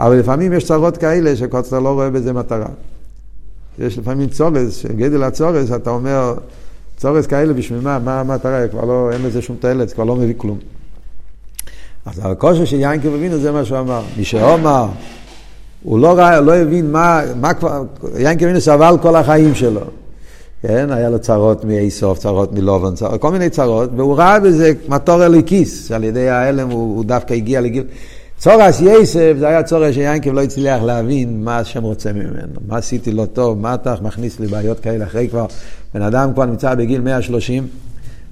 [0.00, 2.68] אבל לפעמים יש צרות כאלה שקוצר לא רואה בזה מטרה.
[3.78, 6.34] יש לפעמים צורס, גדל הצורס, אתה אומר,
[6.96, 10.34] צורס כאלה בשביל מה, מה המטרה, כבר לא, אין לזה שום תועלת, כבר לא מביא
[10.36, 10.58] כלום.
[12.06, 14.02] אז הכושר של יינקי אבינו זה מה שהוא אמר.
[14.16, 14.86] מי שאומר,
[15.82, 17.82] הוא לא, ראה, לא הבין מה, מה כבר,
[18.16, 19.80] יינקי אבינו סבל כל החיים שלו.
[20.62, 24.72] כן, היה לו צרות מאי סוף, צרות מלובן, צרות, כל מיני צרות, והוא ראה בזה
[24.88, 27.84] מטור אליקיס, על ידי ההלם הוא, הוא דווקא הגיע לגיל...
[28.38, 33.12] צורס יסף זה היה צורס שיינקב לא הצליח להבין מה השם רוצה ממנו, מה עשיתי
[33.12, 35.46] לא טוב, מה אתה מכניס לי בעיות כאלה, אחרי כבר,
[35.94, 37.66] בן אדם כבר נמצא בגיל 130,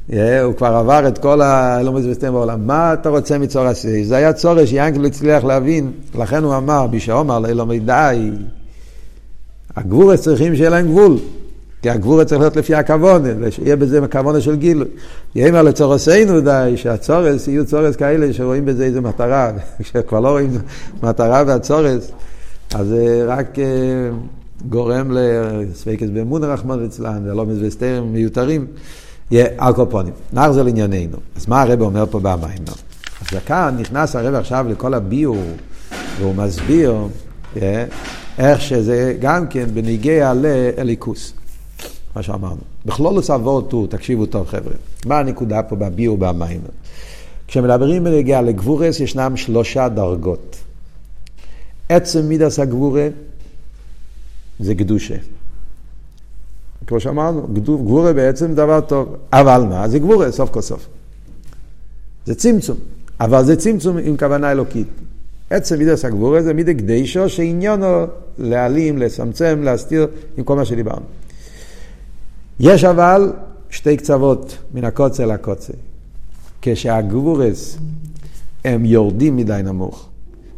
[0.09, 0.17] הוא
[0.57, 4.09] כבר עבר את כל האלומות וסתם בעולם, מה אתה רוצה מצורס יסף?
[4.09, 8.31] זה היה צורס שיינקב לא הצליח להבין, לכן הוא אמר, בישאומר לאלומי די,
[9.77, 11.17] הגבורס צריכים שיהיה להם גבול.
[11.83, 14.87] כי הגבורה צריך להיות לפי הכוונה, ושיהיה בזה כוונה של גילוי.
[15.35, 19.51] יאמר לצורסינו די, שהצורס יהיו צורס כאלה שרואים בזה איזה מטרה,
[19.83, 20.51] כשכבר לא רואים
[21.03, 22.13] מטרה והצורס,
[22.75, 23.65] אז זה רק אה,
[24.69, 28.67] גורם לספקס באמון הרחמן אצלן, ולא מזווסטרים מיותרים,
[29.33, 30.13] אלקופונים.
[30.33, 31.17] נחזור לענייננו.
[31.37, 32.65] אז מה הרב אומר פה במים?
[33.21, 35.37] אז כאן נכנס הרב עכשיו לכל הביור,
[36.19, 36.95] והוא מסביר
[37.63, 37.85] אה,
[38.39, 41.33] איך שזה גם כן בניגיע לאליקוס.
[42.17, 42.61] מה שאמרנו.
[42.87, 44.73] בכלולוס אבות הוא, תקשיבו טוב חבר'ה,
[45.07, 46.61] מה הנקודה פה בביאו במים?
[47.49, 50.57] כשמדברים בנגיעה לגבורס ישנם שלושה דרגות.
[51.89, 53.09] עצם מידס הגבורה
[54.61, 55.17] זה גדושה.
[56.87, 59.89] כמו שאמרנו, גבורה בעצם דבר טוב, אבל מה?
[59.89, 60.87] זה גבורה סוף כל סוף.
[62.27, 62.77] זה צמצום,
[63.21, 64.89] אבל זה צמצום עם כוונה אלוקית.
[65.51, 68.07] עצם מידס הגבורה זה מידי קדישו שעניינו
[68.39, 71.05] להעלים, לצמצם, להסתיר עם כל מה שדיברנו.
[72.61, 73.33] יש אבל
[73.71, 75.73] שתי קצוות מן הקוצר לקוצר.
[76.63, 77.79] כשהגבורס
[78.65, 80.09] הם יורדים מדי נמוך,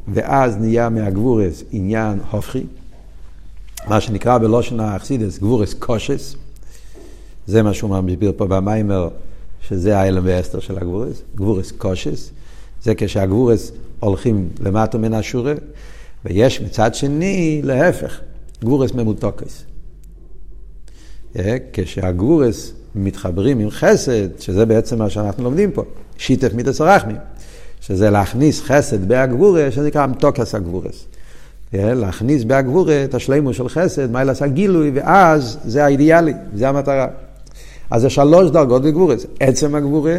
[0.09, 2.63] ואז נהיה מהגבורס עניין הופכי,
[3.89, 6.37] מה שנקרא בלושן האכסידס גבורס קושס,
[7.47, 9.09] זה מה שהוא מסביר פה במיימר,
[9.61, 12.31] שזה האלם ואסתר של הגבורס, גבורס קושס,
[12.83, 15.55] זה כשהגבורס הולכים למטה מן השורה,
[16.25, 18.21] ויש מצד שני, להפך,
[18.61, 19.65] גבורס ממותוקס.
[21.39, 25.83] אה, כשהגורס מתחברים עם חסד, שזה בעצם מה שאנחנו לומדים פה,
[26.19, 27.17] שיתף מידס הרחמים,
[27.81, 31.05] שזה להכניס חסד בהגבורה, שזה נקרא מתוקס הגבורס.
[31.75, 37.07] אה, להכניס בהגבורה את השלימו של חסד, מה לעשות גילוי, ואז זה האידיאלי, זה המטרה.
[37.91, 39.27] אז זה שלוש דרגות בגבורס.
[39.41, 40.17] עצם הגבורה,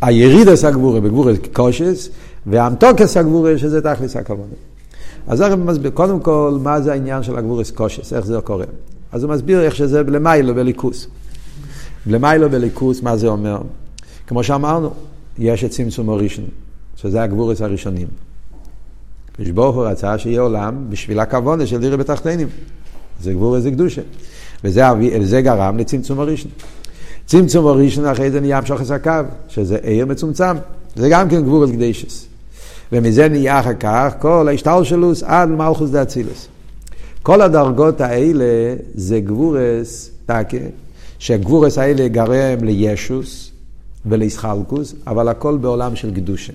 [0.00, 2.08] הירידס הגבורה בגבורס קושס,
[2.46, 4.52] והמתוקס הגבורה, שזה תכלס הכוונה.
[5.26, 8.64] אז הרב מסביר, קודם כל, מה זה העניין של הגבורס קושס, איך זה קורה.
[9.12, 11.06] אז הוא מסביר איך שזה למיילו בליכוס.
[12.06, 13.62] למיילו בליכוס, מה זה אומר?
[14.26, 14.90] כמו שאמרנו,
[15.38, 16.44] יש את צמצום הראשון,
[16.96, 18.08] שזה הגבורס הראשונים.
[19.32, 22.48] קדוש ברוך הוא רצה שיהיה עולם בשביל הכוונה של דירה בתחתינים.
[23.22, 24.02] זה גבורס זה קדושה.
[24.64, 24.82] וזה,
[25.20, 26.50] וזה גרם לצמצום הראשון.
[27.26, 29.10] צמצום הראשון אחרי זה נהיה המשוך הקו,
[29.48, 30.56] שזה עיר מצומצם.
[30.96, 32.26] זה גם כן גבורס קדישס.
[32.92, 36.48] ומזה נהיה אחר כך כל ההשתלשלוס עד מלכוס דה אצילוס.
[37.22, 40.56] כל הדרגות האלה זה גבורס טקה,
[41.18, 43.50] שהגבורס האלה גרם לישוס
[44.06, 46.52] ולישחלקוס, אבל הכל בעולם של קדושה.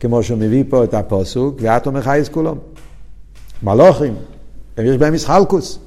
[0.00, 2.56] כמו שהוא מביא פה את הפוסוק, ואת אומר חייס כולם.
[3.62, 4.14] מלוכים,
[4.78, 5.78] יש בהם ישחלקוס.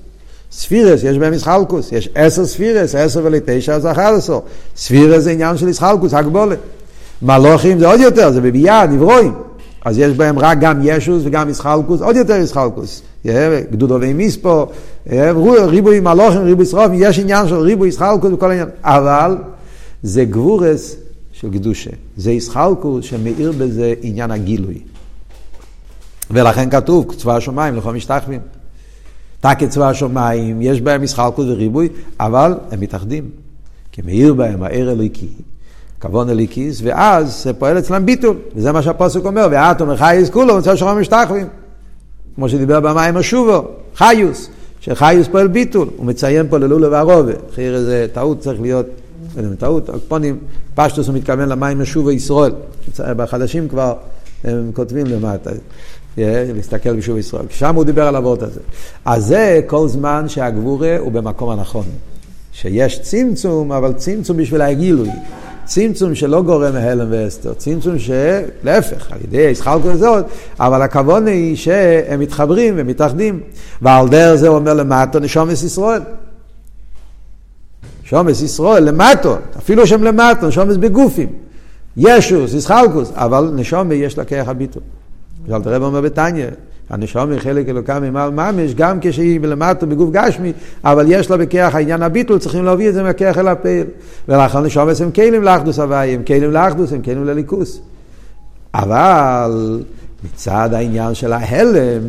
[0.51, 1.91] ספירס, יש בהם ישחלקוס.
[1.91, 4.39] יש עשר ספירס, עשר ולתשע זה אחת עשר.
[4.75, 6.57] ספירס זה עניין של ישחלקוס, הגבולת.
[7.21, 9.33] מלוכים זה עוד יותר, זה בביאה, נברואים.
[9.85, 13.01] אז יש בהם רק גם ישוס וגם ישחלקוס, עוד יותר ישחלקוס.
[13.71, 14.65] גדודובי מיספו,
[15.67, 18.67] ריבוי מלוכים, ריבוי שרופים, יש עניין של ריבוי ישחלקוס וכל העניין.
[18.83, 19.37] אבל
[20.03, 20.95] זה גבורס
[21.31, 21.89] של קדושה.
[22.17, 24.81] זה ישחלקוס שמאיר בזה עניין הגילוי.
[26.31, 28.39] ולכן כתוב, צבא השמיים לכל משתחווים.
[29.39, 31.89] תקי צבא השמיים, יש בהם ישחלקוס וריבוי,
[32.19, 33.29] אבל הם מתאחדים.
[33.91, 35.27] כי מאיר בהם הער אלוהיקי,
[36.01, 38.37] כבון אליקיס, ואז פועל אצלם ביטול.
[38.55, 39.47] וזה מה שהפוסק אומר,
[39.79, 41.47] אומר חייס כולו, מצא שרום משתחווים.
[42.35, 45.87] כמו שדיבר במים השובו, חיוס, שחיוס פועל ביטול.
[45.97, 47.33] הוא מציין פה ללולו והרובה.
[47.53, 48.85] אחרי איזה טעות צריך להיות,
[49.37, 50.39] לא יודע טעות, אקפונים,
[50.75, 52.51] פשטוס הוא מתכוון למים השובו ישראל.
[52.99, 53.93] בחדשים כבר
[54.43, 55.51] הם כותבים למטה.
[56.17, 57.45] להסתכל בשוב ישראל.
[57.49, 58.59] שם הוא דיבר על הוורט הזה.
[59.05, 61.85] אז זה כל זמן שהגבורה הוא במקום הנכון.
[62.53, 65.09] שיש צמצום, אבל צמצום בשביל הגילוי.
[65.65, 70.25] צמצום שלא גורם מהלם ואסתר, צמצום שלהפך, על ידי ישחלקו הזאת,
[70.59, 73.39] אבל הכוונה היא שהם מתחברים ומתאחדים,
[73.81, 76.01] ועל דרך זה הוא אומר למטו נשומס ישראל.
[78.03, 81.29] נשומס ישראל למטו, אפילו שהם למטו, נשומס בגופים.
[81.97, 84.83] ישוס, ישחלקוס, אבל נשומס יש לה כרך הביטול.
[85.47, 86.45] שאלת הרב אומר בתניא,
[86.91, 91.75] הנשום היא חלק אלוקה ממעל ממש, גם כשהיא למטה בגוף גשמי, אבל יש לה בכיח
[91.75, 93.85] העניין הביטול, צריכים להביא את זה מהכיח אל הפעיל.
[94.27, 97.81] ולכן נשום הם כלים לאחדוס הוואי, הם כלים לאחדוס, הם כלים לליכוס.
[98.73, 99.81] אבל
[100.23, 102.01] מצד העניין של ההלם,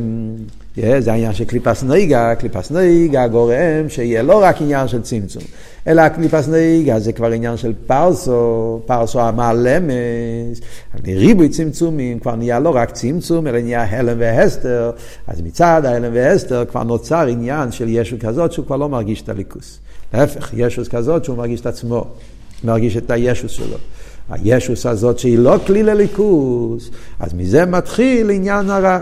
[0.77, 5.43] זה העניין של קליפס נהיגה, קליפס נהיגה גורם שיהיה לא רק עניין של צמצום,
[5.87, 10.61] אלא קליפס נהיגה זה כבר עניין של פרסו, פרסו המעלמס,
[11.05, 14.91] ריבוי צמצומים כבר נהיה לא רק צמצום, אלא נהיה הלם והסתר,
[15.27, 19.29] אז מצד ההלם והסתר כבר נוצר עניין של ישו כזאת שהוא כבר לא מרגיש את
[19.29, 19.79] הליכוס.
[20.15, 22.05] להפך, ישוס כזאת שהוא מרגיש את עצמו,
[22.65, 23.77] מרגיש את הישוס שלו.
[24.31, 28.99] הישוס הזאת שהיא לא כלי לליכוס, אז מזה מתחיל עניין הרע.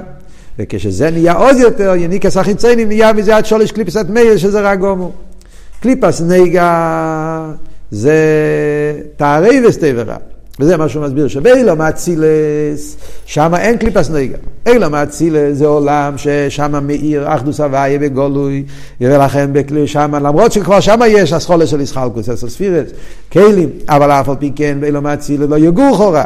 [0.61, 5.13] וכשזה נהיה עוד יותר, יניקס החיציינים נהיה מזה עד שולש קליפסת מאיר שזה רק גומו.
[5.81, 7.51] קליפס נגע
[7.91, 8.15] זה
[9.17, 10.17] תערי וסתיברה.
[10.61, 14.37] וזה מה שהוא מסביר, שבאילום אצילס, שם אין קליפס נגע.
[14.67, 18.65] אילום אצילס זה עולם ששם מאיר אחדוס הוויה בגולוי,
[19.01, 19.51] ולכן
[19.87, 22.89] שם, למרות שכבר שם יש אסכולה של ישחלקוס, אסר ספירס,
[23.33, 26.25] כלים, אבל אף על פי כן באילום אצילס לא יגור חורה.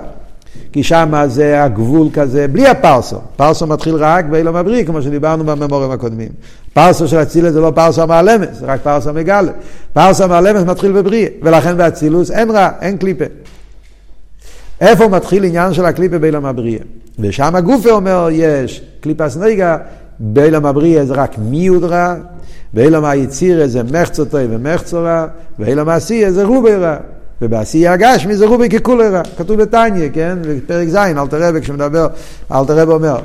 [0.73, 3.17] כי שם זה הגבול כזה, בלי הפרסו.
[3.37, 6.29] פרסו מתחיל רק באילום הבריא, כמו שדיברנו בממורים הקודמים.
[6.73, 9.53] פרסו של אצילס זה לא פרסו המעלמס, זה רק פרסו מגלה.
[9.93, 13.25] פרסו המעלמס מתחיל בבריא, ולכן באצילוס אין רע, אין קליפה.
[14.81, 16.79] איפה מתחיל עניין של הקליפה באילום הבריא?
[17.19, 19.77] ושם הגופה אומר, יש קליפה סנגה,
[20.19, 22.15] באילום הבריא זה רק מיוד רע,
[22.75, 25.27] באילום היצירה זה מחצו טוי ומחצו רע,
[25.59, 26.97] באילום העשייה זה רובי רע.
[27.45, 30.39] ובעשייה הגשמי זה רובי ככולי רע, כתוב בתניא, כן?
[30.43, 32.07] בפרק ז', אלתר רבי כשמדבר,
[32.53, 33.17] אלתר רבי אומר,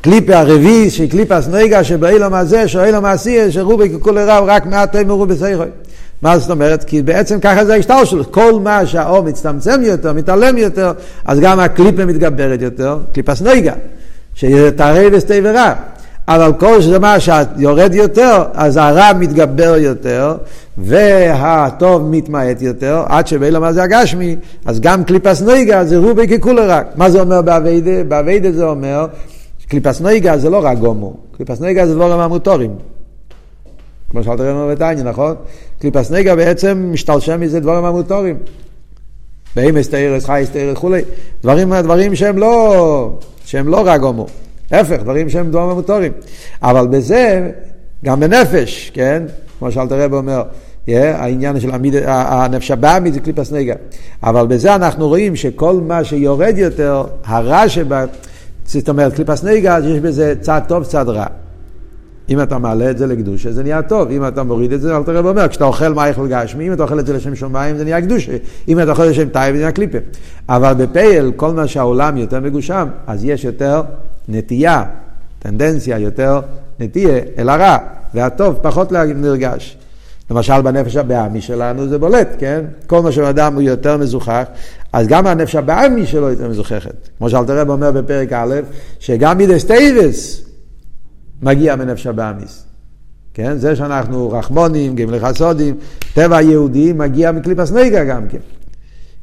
[0.00, 5.14] קליפה הרביעי, שהיא קליפה סנגה, שבאילום הזה, שאילום העשייה, שרובי ככולי רע, רק מעט תמר
[5.14, 5.66] רובי סייכוי.
[6.22, 6.84] מה זאת אומרת?
[6.84, 8.32] כי בעצם ככה זה ההשתל שלו.
[8.32, 10.92] כל מה שהאור מצטמצם יותר, מתעלם יותר,
[11.24, 13.72] אז גם הקליפה מתגברת יותר, קליפה סנגה,
[14.34, 15.72] שתראה וסתי ורע.
[16.28, 20.36] אבל כל שזה מה שיורד יותר, אז הרע מתגבר יותר,
[20.78, 26.66] והטוב מתמעט יותר, עד שבאלה מה זה הגשמי, אז גם קליפס נויגה זה רובי ככולה
[26.66, 26.86] רק.
[26.96, 28.04] מה זה אומר באביידה?
[28.04, 29.06] באביידה זה אומר,
[29.68, 32.70] קליפס נויגה זה לא רק גומו, קליפס נויגה זה דבורים המוטורים.
[34.12, 35.34] כמו שאלת רמר ותניא, נכון?
[35.80, 38.36] קליפס נגע בעצם משתלשם מזה דברים המוטורים.
[39.56, 41.02] באמס תארס, חייס תארס וכולי.
[41.42, 43.10] דברים, דברים שהם לא,
[43.44, 44.26] שהם לא רק הומו.
[44.72, 46.12] להפך, דברים שהם דברים המוטורים.
[46.62, 47.50] אבל בזה,
[48.04, 49.22] גם בנפש, כן?
[49.58, 50.42] כמו שאלת הרב אומר,
[50.86, 53.74] yeah, העניין של המיד, הנפש הבאמית זה קליפס נגע.
[54.22, 58.04] אבל בזה אנחנו רואים שכל מה שיורד יותר, הרע שבה,
[58.64, 61.26] זאת אומרת, קליפס נגע, יש בזה צד טוב, צד רע.
[62.28, 64.10] אם אתה מעלה את זה לקדושה, זה נהיה טוב.
[64.10, 67.00] אם אתה מוריד את זה, אלטער רבי אומר, כשאתה אוכל מייכל גשמי, אם אתה אוכל
[67.00, 68.32] את זה לשם שמיים, זה נהיה קדושה.
[68.68, 69.98] אם אתה אוכל לשם תאווה, זה נהיה קליפה.
[70.48, 73.82] אבל בפייל, כל מה שהעולם יותר מגושם, אז יש יותר
[74.28, 74.84] נטייה,
[75.38, 76.40] טנדנציה, יותר
[76.78, 77.76] נטייה אל הרע,
[78.14, 79.78] והטוב פחות נרגש.
[80.30, 82.64] למשל בנפש הבהמי שלנו זה בולט, כן?
[82.86, 84.44] כל מה שאדם הוא יותר מזוכך,
[84.92, 87.08] אז גם הנפש הבהמי שלו יותר מזוככת.
[87.18, 88.54] כמו שאלטער רבי אומר בפרק א',
[88.98, 90.42] שגם מידס טייבס,
[91.42, 92.64] מגיע מנפש הבהמיס.
[93.34, 93.58] כן?
[93.58, 95.76] זה שאנחנו רחמונים, גומלי חסודים,
[96.14, 98.38] טבע היהודי מגיע מקליפס נוגה גם כן.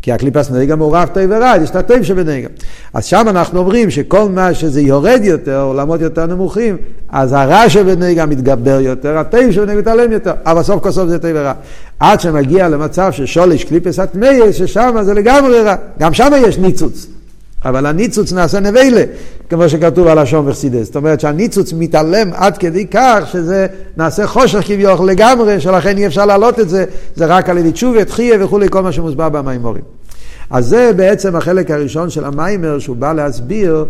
[0.09, 2.47] כי הקליפס נוגה מעורב טוב ורע, יש את הטוב שבנוגה.
[2.93, 6.77] אז שם אנחנו אומרים שכל מה שזה יורד יותר, עולמות יותר נמוכים,
[7.09, 11.31] אז הרע שבנוגה מתגבר יותר, הטוב שבנוגה מתעלם יותר, אבל סוף כל סוף זה טוב
[11.33, 11.53] ורע.
[11.99, 17.07] עד שמגיע למצב ששולש קליפס הטמאס, ששם זה לגמרי רע, גם שם יש ניצוץ.
[17.65, 19.03] אבל הניצוץ נעשה נבלה,
[19.49, 20.85] כמו שכתוב על השום וחסידס.
[20.85, 23.67] זאת אומרת שהניצוץ מתעלם עד כדי כך שזה
[23.97, 28.05] נעשה חושך כביכול לגמרי, שלכן אי אפשר להעלות את זה, זה רק על ידי תשובה,
[28.05, 29.98] תחיה וכולי, כל מה שמוסבר במימורים.
[30.49, 33.85] אז זה בעצם החלק הראשון של המיימר, שהוא בא להסביר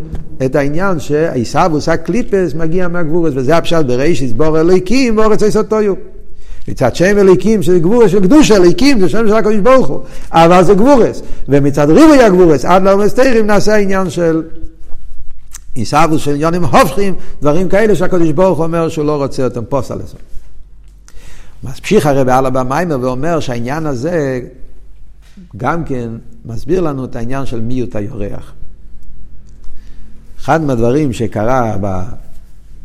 [0.46, 5.74] את העניין שעיסאוווס הקליפס מגיע מהגבורס, וזה הפשט בריש, יסבור אלוהיקים ואורץ יסוד
[6.68, 10.64] מצד שם אליקים, שזה גבורס של קדוש אליקים, זה שם של הקדוש ברוך הוא, אבל
[10.64, 11.22] זה גבורס.
[11.50, 14.44] ומצד ריבוי הגבורס, עד לאומס תירים נעשה העניין של
[15.74, 20.18] עיסאוווס של עניונים הופכים, דברים כאלה שהקדוש ברוך אומר שהוא לא רוצה אותם פוסל לזה.
[21.64, 24.42] ממשיך הרי בעל הבא מיימר ואומר שהעניין הזה
[25.58, 26.10] גם כן
[26.46, 28.54] מסביר לנו את העניין של מיעוט היורח.
[30.40, 31.86] אחד מהדברים שקרה ב...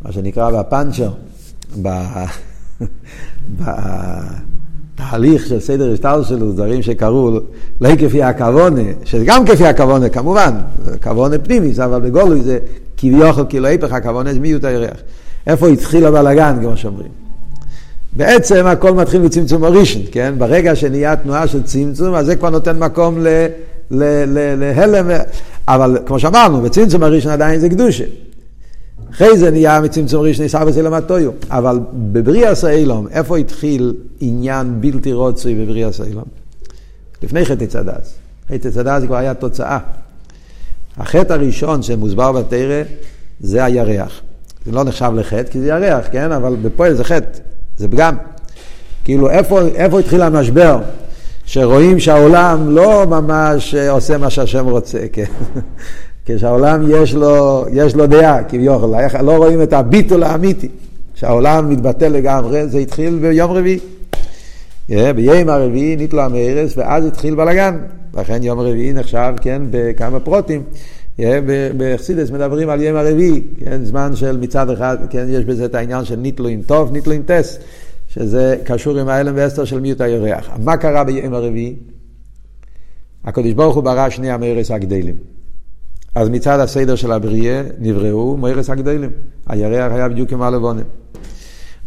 [0.01, 1.11] מה שנקרא בפאנצ'ר.
[4.95, 7.39] בתהליך של סדר השטר שלו, דברים שקרו
[7.81, 10.55] לא כפי הכוונה, שזה גם כפי הכוונה כמובן,
[11.03, 12.59] כוונה פנימיס, אבל בגולוי זה
[12.97, 14.97] כביכול כאילו ההפך הכוונה זה מיעוט הירח.
[15.47, 17.24] איפה התחיל הבלאגן, כמו שאומרים.
[18.15, 20.33] בעצם הכל מתחיל מצמצום הראשון, כן?
[20.37, 23.25] ברגע שנהיה תנועה של צמצום, אז זה כבר נותן מקום
[23.91, 25.07] להלם,
[25.67, 28.03] אבל כמו שאמרנו, בצמצום הראשון עדיין זה קדושה.
[29.11, 31.31] אחרי זה נהיה מצמצום ראשון ניסה בסלם הטויו.
[31.49, 36.23] אבל בבריאה סיילום, איפה התחיל עניין בלתי רוצוי בבריאה סיילום?
[37.23, 38.13] לפני חטא צדס.
[38.49, 39.79] חטא צדס כבר היה תוצאה.
[40.97, 42.83] החטא הראשון שמוסבר בתרא
[43.39, 44.21] זה הירח.
[44.65, 46.31] זה לא נחשב לחטא כי זה ירח, כן?
[46.31, 47.39] אבל בפועל זה חטא,
[47.77, 48.15] זה פגם.
[49.03, 50.79] כאילו, איפה, איפה התחיל המשבר?
[51.45, 55.23] שרואים שהעולם לא ממש עושה מה שהשם רוצה, כן?
[56.25, 58.89] כשהעולם יש לו, יש לו דעה, כביכול,
[59.21, 60.69] לא רואים את הביטול האמיתי,
[61.15, 63.79] שהעולם מתבטל לגמרי, זה התחיל ביום רביעי.
[64.89, 67.77] ביום הרביעי נתלו המרס, ואז התחיל בלאגן.
[68.13, 70.63] לכן יום רביעי נחשב, כן, בכמה פרוטים.
[71.77, 76.05] בחסידס מדברים על יום הרביעי, כן, זמן של מצד אחד, כן, יש בזה את העניין
[76.05, 77.59] של ניטלו עם טוב, ניטלו עם טס,
[78.07, 80.49] שזה קשור עם האלם ואסתר של מיעוט היורח.
[80.63, 81.75] מה קרה ביום הרביעי?
[83.25, 85.15] הקדוש ברוך הוא ברא שני המרס הגדלים.
[86.15, 89.09] אז מצד הסדר של הבריאה נבראו מוירס הגדלים.
[89.47, 90.85] הירח היה בדיוק כמו הלבונים.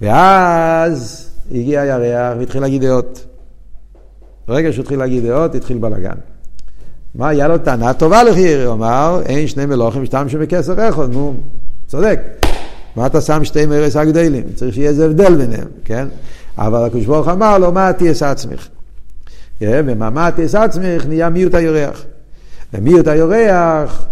[0.00, 3.26] ואז הגיע הירח והתחיל להגיד דעות.
[4.48, 6.14] ברגע שהוא התחיל להגיד דעות, התחיל בלאגן.
[7.14, 11.34] מה, היה לו טענה טובה לחייר, הוא אמר, אין שני מלוכים שתם שבכסר אחד, נו,
[11.86, 12.20] צודק.
[12.96, 14.44] מה אתה שם שתי מרס הגדלים?
[14.54, 16.08] צריך שיהיה איזה הבדל ביניהם, כן?
[16.58, 18.68] אבל הקדוש ברוך אמר לו, מה תהיה עצמך?
[19.60, 22.04] ומה תהיה עצמך נהיה מיעוט היורח.
[22.74, 24.06] ומיעוט היורח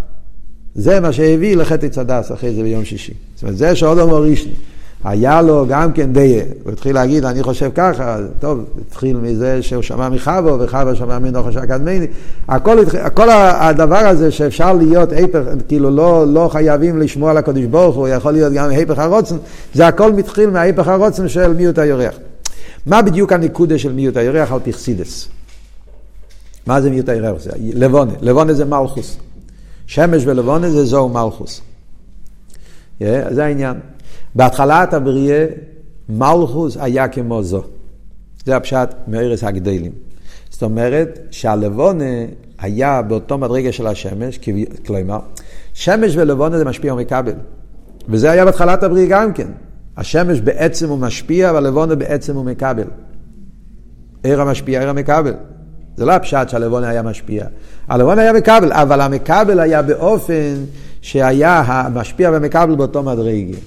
[0.75, 3.13] זה מה שהביא לחטא צדס אחרי זה ביום שישי.
[3.35, 4.51] זאת אומרת, זה שעוד אומר ראשון.
[5.07, 9.81] היה לו גם כן דיה, הוא התחיל להגיד, אני חושב ככה, טוב, התחיל מזה שהוא
[9.81, 12.07] שמע מחבו, וחבו שמע מנוחש הקדמני,
[12.47, 12.77] הכל,
[13.13, 18.07] כל הדבר הזה שאפשר להיות היפך, כאילו לא, לא חייבים לשמוע על הקדוש ברוך הוא,
[18.07, 19.35] יכול להיות גם היפך הרוצן,
[19.73, 22.13] זה הכל מתחיל מההיפך הרוצן של מיעוט היורח.
[22.85, 25.27] מה בדיוק הנקודה של מיעוט היורח על פרסידס?
[26.65, 27.41] מה זה מיעוט היורח?
[27.59, 29.17] לבונה, לבונה זה מלכוס.
[29.87, 31.61] שמש ולבונה זה זוהו מלכוס.
[33.01, 33.73] Yeah, זה העניין.
[34.35, 35.45] בהתחלת הבריאה,
[36.09, 37.63] מלכוס היה כמו זו.
[38.45, 39.91] זה הפשט מארץ הגדלים.
[40.49, 42.03] זאת אומרת שהלבונה
[42.59, 44.39] היה באותו מדרגה של השמש,
[44.85, 45.19] כלומר,
[45.73, 47.33] שמש ולבונה זה משפיע ומקבל.
[48.09, 49.47] וזה היה בהתחלת הבריאה גם כן.
[49.97, 52.87] השמש בעצם הוא משפיע, והלבונה בעצם הוא מקבל.
[54.23, 55.33] עיר המשפיע, עיר המקבל.
[55.97, 57.45] זה לא הפשט שהלבונה היה משפיע.
[57.87, 60.53] הלבונה היה מקבל, אבל המקבל היה באופן
[61.01, 63.57] שהיה המשפיע והמקבל באותו מדרגה.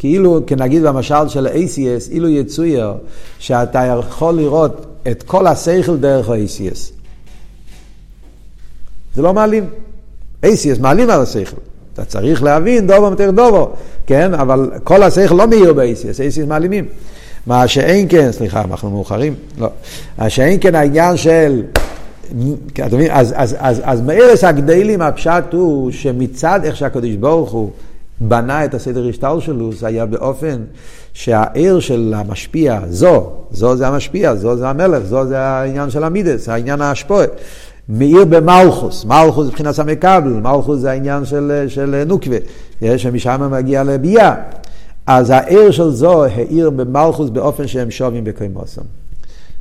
[0.00, 2.92] כאילו, כנגיד במשל של ה-ACS, אילו יצויר
[3.38, 6.92] שאתה יכול לראות את כל השכל דרך ה-ACS.
[9.14, 9.64] זה לא מעלים.
[10.46, 11.56] ACS מעלים על השכל.
[11.94, 13.70] אתה צריך להבין דובו מתר דובו,
[14.06, 14.34] כן?
[14.34, 16.84] אבל כל השכל לא מאיר ב-ACS, ACS מעלימים.
[17.46, 19.68] מה שאין כן, סליחה, אנחנו מאוחרים, לא,
[20.18, 21.62] מה שאין כן העניין של,
[22.72, 27.70] אתה מבין, אז, אז, אז, אז מארץ הגדלים הפשט הוא שמצד איך שהקדוש ברוך הוא
[28.20, 30.56] בנה את הסדר השטר שלו, זה היה באופן
[31.12, 36.48] שהעיר של המשפיע, זו, זו זה המשפיע, זו זה המלך, זו זה העניין של המידס,
[36.48, 37.26] העניין ההשפועה.
[37.88, 42.36] מאיר במלכוס, מלכוס מבחינת המקבל, מלכוס זה העניין של, של נוקבה,
[42.96, 44.34] שמשם מגיע לביאה.
[45.06, 48.82] אז העיר של זו העיר במלכוס באופן שהם שווים בקיימוסם.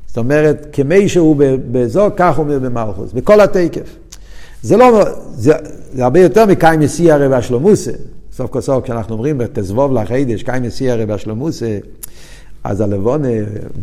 [0.08, 1.36] זאת אומרת, כמי שהוא
[1.72, 3.96] בזו, כך הוא אומר במלכוס, בכל התקף.
[4.62, 5.04] זה לא,
[5.34, 5.54] זה,
[5.94, 7.92] זה הרבה יותר מקיים ישיא הרי והשלומוסה.
[8.40, 11.78] סוף כל סוף, כשאנחנו אומרים בתזבוב לחידש, קיים ישיא הרי והשלומוסה,
[12.64, 13.28] אז הלבונה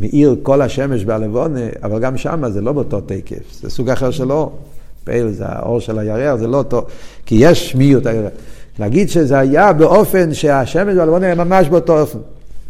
[0.00, 4.32] מאיר כל השמש בהלבונה, אבל גם שם זה לא באותו תקף, זה סוג אחר של
[4.32, 4.58] אור.
[5.04, 6.86] פייל זה האור של הירח, זה לא אותו,
[7.26, 8.30] כי יש שמיות הירח.
[8.78, 12.18] להגיד שזה היה באופן שהשמש והלבונה הם ממש באותו אופן.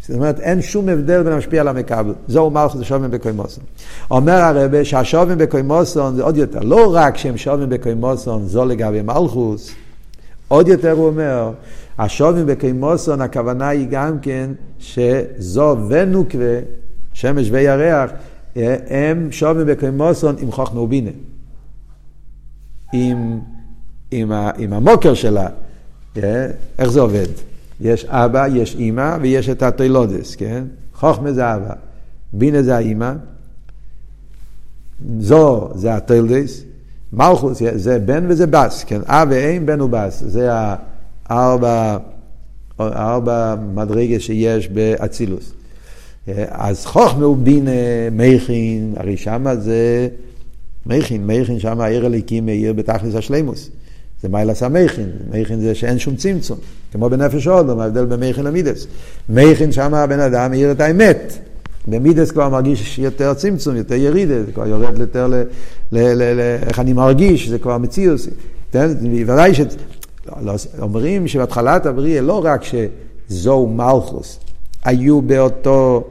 [0.01, 2.13] זאת אומרת, אין שום הבדל בין המשפיע למקבל.
[2.27, 3.63] זהו מלכוס שובים בקוימוסון.
[4.11, 9.71] אומר הרבה שהשובים בקוימוסון זה עוד יותר, לא רק שהם שובים בקוימוסון, זו לגבי מלכוס,
[10.47, 11.51] עוד יותר הוא אומר,
[11.97, 16.59] השובים בקוימוסון, הכוונה היא גם כן שזו ונוקווה,
[17.13, 18.11] שמש וירח,
[18.87, 21.11] הם שובים בקוימוסון עם חוכמה ובינה.
[22.93, 23.39] עם,
[24.11, 25.47] עם, ה, עם המוקר שלה,
[26.77, 27.27] איך זה עובד?
[27.81, 30.63] יש אבא, יש אימא ויש את התוילודס, כן?
[30.93, 31.73] חוכמה זה אבא,
[32.33, 33.13] בינה זה האימא,
[35.19, 36.61] זו זה התוילדס,
[37.13, 39.01] מלכוס זה בן וזה בס, כן?
[39.05, 40.49] אב ואם, בן ובס, זה
[41.25, 41.97] הארבע,
[42.79, 45.53] ארבע מדרגה שיש באצילוס.
[46.47, 47.71] אז חוכמה הוא בינה
[48.11, 50.07] מייכין, הרי שמה זה
[50.85, 53.69] מייכין, מייכין שמה העיר הליקים מאיר בתכלס השלימוס.
[54.21, 56.57] זה מיילס המכין, מכין זה שאין שום צמצום,
[56.91, 58.87] כמו בנפש אודום, ההבדל בין מכין למידס.
[59.29, 61.37] מכין שם הבן אדם מאיר את האמת.
[61.87, 65.33] במידס כבר מרגיש יותר צמצום, יותר ירידה, זה כבר יורד יותר ל...
[65.33, 65.43] ל,
[65.91, 68.27] ל, ל איך אני מרגיש, זה כבר מציאוס.
[68.73, 69.61] ודאי ש...
[70.41, 74.39] לא, אומרים שבהתחלת הבריאה לא רק שזו מלכוס,
[74.85, 76.03] היו באותו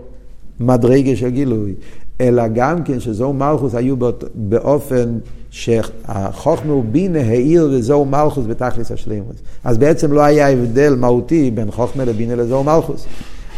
[0.61, 1.75] מדרגה של גילוי,
[2.21, 3.97] אלא גם כן שזו מלכוס היו
[4.35, 5.19] באופן
[5.51, 9.37] שהחוכמה ובינה העיר וזו מלכוס בתכלס השלימוס.
[9.65, 13.07] אז בעצם לא היה הבדל מהותי בין חוכמה לבינה לזו מלכוס.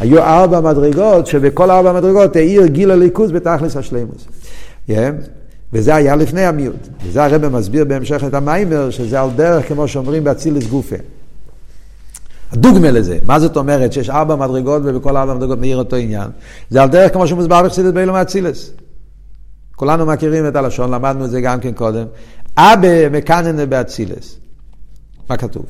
[0.01, 4.26] היו ארבע מדרגות, שבכל ארבע מדרגות העיר גיל הליכוז בתכלס השלימוס.
[4.88, 4.92] Yeah.
[5.72, 6.88] וזה היה לפני המיעוט.
[7.05, 10.96] וזה הרב מסביר בהמשך את המיימר, שזה על דרך, כמו שאומרים, באצילס גופה.
[12.53, 16.30] הדוגמה לזה, מה זאת אומרת שיש ארבע מדרגות ובכל ארבע מדרגות מאיר אותו עניין?
[16.70, 18.70] זה על דרך כמו שמוסבר בחסידס באילו מאצילס.
[19.76, 22.07] כולנו מכירים את הלשון, למדנו את זה גם כן קודם.
[22.57, 24.38] אבא מקננה באצילס.
[25.30, 25.66] מה כתוב?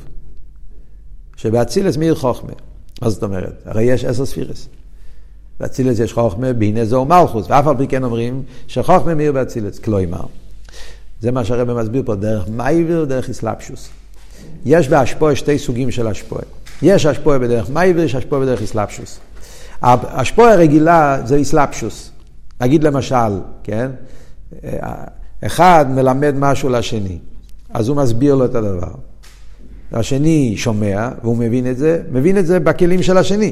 [1.35, 2.53] שבאצילס מאיר חוכמה.
[3.01, 3.61] מה זאת אומרת?
[3.65, 4.67] הרי יש עשר ספירס.
[5.59, 10.23] באצילס יש חוכמה, בינה זו מלכוס, ואף על פי כן אומרים שחוכמה מאיר באצילס, כלומר.
[11.21, 13.89] זה מה שהרבא מסביר פה, דרך מייביר, דרך אסלאפשוס.
[14.65, 16.41] יש באשפועה שתי סוגים של אשפועה.
[16.81, 19.19] יש אשפועה בדרך מייביר, יש אשפועה בדרך אסלאפשוס.
[19.81, 22.11] אשפועה רגילה זה אסלאפשוס.
[22.61, 23.91] נגיד למשל, כן?
[25.45, 27.17] אחד מלמד משהו לשני,
[27.69, 28.91] אז הוא מסביר לו את הדבר.
[29.91, 33.51] השני שומע, והוא מבין את זה, מבין את זה בכלים של השני.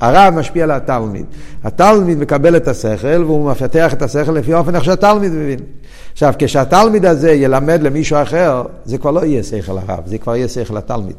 [0.00, 1.24] הרב משפיע על התלמיד.
[1.64, 5.58] התלמיד מקבל את השכל, והוא מפתח את השכל לפי האופן איך שהתלמיד מבין.
[6.12, 10.48] עכשיו, כשהתלמיד הזה ילמד למישהו אחר, זה כבר לא יהיה שכל הרב, זה כבר יהיה
[10.48, 11.16] שכל התלמיד.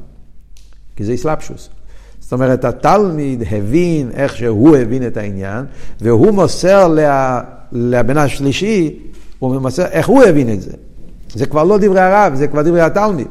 [0.95, 1.69] כי זה אסלאפשוס.
[2.19, 5.65] זאת אומרת, התלמיד הבין איך שהוא הבין את העניין,
[6.01, 7.41] והוא מוסר לה,
[7.71, 8.99] לבן השלישי,
[9.39, 10.71] הוא מוסר איך הוא הבין את זה.
[11.33, 13.27] זה כבר לא דברי הרב, זה כבר דברי התלמיד.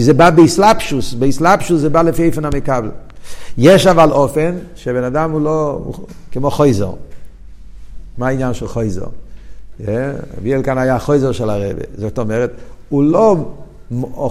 [0.00, 2.90] כי זה בא באסלאפשוס, באסלאפשוס זה בא לפי איפן המקבל.
[3.58, 5.94] יש אבל אופן שבן אדם הוא לא, הוא
[6.32, 6.90] כמו חויזר.
[8.18, 9.06] מה העניין של חויזר?
[10.38, 11.82] אביאל כאן היה חויזר של הרבי.
[11.98, 12.50] זאת אומרת,
[12.88, 13.36] הוא לא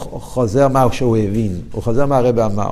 [0.09, 2.71] חוזר מה שהוא הבין, הוא חוזר מה הרבי אמר.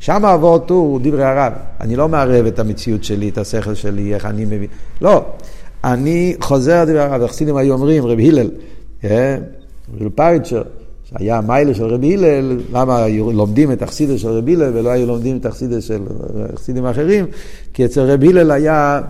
[0.00, 1.52] שם עבור טור דברי הרב.
[1.80, 4.68] אני לא מערב את המציאות שלי, את השכל שלי, איך אני מבין.
[5.00, 5.24] לא.
[5.84, 7.22] אני חוזר דברי הרב.
[7.22, 8.50] החסידים היו אומרים, רבי הלל,
[9.04, 9.36] אה,
[10.00, 10.62] רבי פריצ'ר,
[11.10, 15.36] שהיה מיילה של רבי הלל, למה לומדים את החסידה של רבי הלל ולא היו לומדים
[15.36, 16.02] את החסידה של
[16.54, 17.26] חסידים אחרים?
[17.74, 19.00] כי אצל רבי הלל היה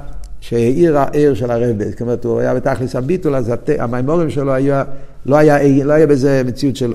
[0.41, 4.85] שהאיר העיר של הרבי, זאת אומרת, הוא היה בתכלס הביטול, אז המימורים שלו היה,
[5.27, 6.95] לא היה, לא היה בזה מציאות של...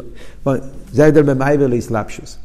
[0.94, 2.38] זה ההבדל בין מייבר לאסלאפשוס.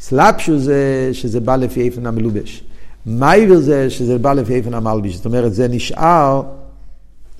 [0.00, 2.64] סלאפשו זה שזה בא לפי איפן המלובש.
[3.06, 5.16] מייבר זה שזה בא לפי איפן המלביש.
[5.16, 6.42] זאת אומרת, זה נשאר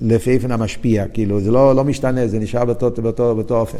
[0.01, 3.77] לפי איפן המשפיע, כאילו, זה לא, לא משתנה, זה נשאר באותו, באותו, באותו אופן.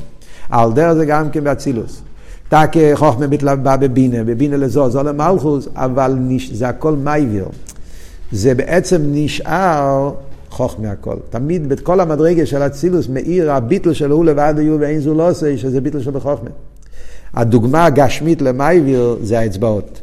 [0.50, 2.02] על דרך זה גם כן באצילוס.
[2.50, 7.46] תק חוכמה בא בבינה, בבינה לזו, זו למלכוס, אבל נש, זה הכל מייביר.
[8.32, 10.12] זה בעצם נשאר
[10.50, 11.16] חוכמה הכל.
[11.30, 15.58] תמיד בכל המדרגה של אצילוס מאיר הביטל שלו הוא לבד היו ואין זו לא עושה,
[15.58, 16.50] שזה ביטל של בחוכמה.
[17.34, 20.02] הדוגמה הגשמית למייביר זה האצבעות.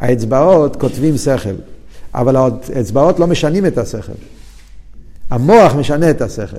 [0.00, 1.54] האצבעות כותבים שכל,
[2.14, 4.12] אבל האצבעות לא משנים את השכל.
[5.30, 6.56] המוח משנה את השכל.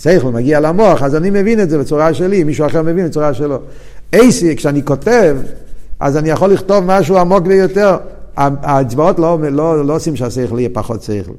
[0.00, 3.58] שכל מגיע למוח, אז אני מבין את זה בצורה שלי, מישהו אחר מבין בצורה שלו.
[4.12, 5.36] אייסי, כשאני כותב,
[6.00, 7.96] אז אני יכול לכתוב משהו עמוק ביותר.
[8.36, 11.32] האצבעות לא, לא, לא עושים שהשכל יהיה פחות שכל,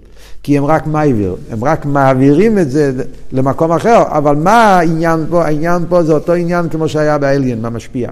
[0.43, 2.91] כי הם רק מעביר, הם רק מעבירים את זה
[3.31, 5.45] למקום אחר, אבל מה העניין פה?
[5.45, 8.09] העניין פה זה אותו עניין כמו שהיה באליין, משפיע.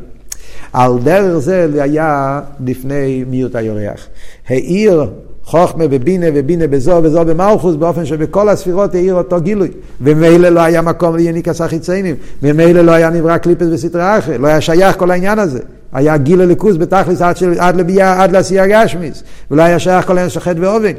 [0.73, 4.07] על דרך זה היה לפני מיעוט היורח.
[4.49, 5.09] העיר
[5.46, 9.72] חוכמה ובינה ובינה בזו וזו במלכוס באופן שבכל הספירות העיר אותו גילוי.
[10.02, 12.16] וממילא לא היה מקום ליניקס החיציינים.
[12.43, 15.60] וממילא לא היה נברא קליפס וסטרה אחרי לא היה שייך כל העניין הזה.
[15.93, 19.24] היה גיל הליכוז בתכלס עד, של, עד לביאה, עד לעשייה גשמיס.
[19.52, 20.93] ולא היה שייך כל העניין של חטא ואובן.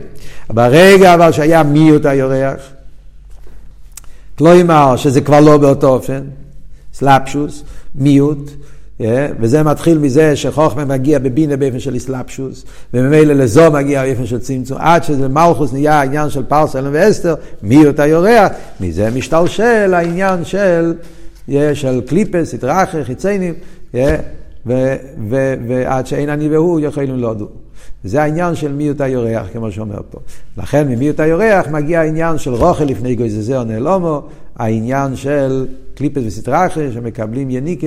[0.51, 2.61] ברגע אבל שהיה מיעוט היורח
[4.39, 6.21] כלומר שזה כבר לא באותו אופן.
[6.95, 7.63] סלאפשוס
[7.95, 8.51] מיעוט
[9.41, 14.79] וזה מתחיל מזה שחוכמה מגיע בבינה באופן של איסלאפשוס, וממילא לזו מגיע באופן של צמצום,
[14.81, 20.45] עד שזה מלכוס נהיה העניין של פרס אלם ואסתר, מי אותה יורח, מזה משתלשל העניין
[20.45, 20.95] של,
[21.49, 23.55] yeah, של קליפס, התרחי, חיציינים,
[23.93, 23.97] yeah,
[25.69, 27.49] ועד שאין אני והוא יכולים להודו.
[28.05, 30.19] זה העניין של מיעוט היורח, כמו שאומר פה.
[30.59, 34.23] לכן ממיעוט היורח מגיע העניין של רוכל לפני גויזזר נעלומו,
[34.57, 35.67] העניין של
[35.97, 37.87] קליפס וסטראחה, שמקבלים יניקה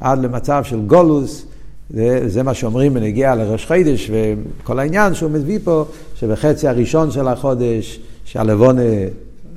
[0.00, 1.46] עד למצב של גולוס,
[1.90, 5.84] זה, זה מה שאומרים בנגיע לראש חידש, וכל העניין שהוא מביא פה,
[6.14, 8.82] שבחצי הראשון של החודש, שהלבונה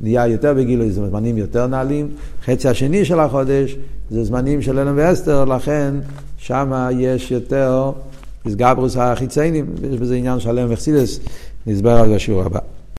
[0.01, 2.07] נהיה יותר בגילוי, זה זמנים יותר נעלים,
[2.45, 3.75] חצי השני של החודש
[4.09, 5.93] זה זמנים של אלם ואסתר, לכן
[6.37, 7.91] שם יש יותר
[8.45, 11.19] מסגברוס החיציינים, יש בזה עניין שלם וחסידס,
[11.67, 12.78] נסבר על השיעור הבא.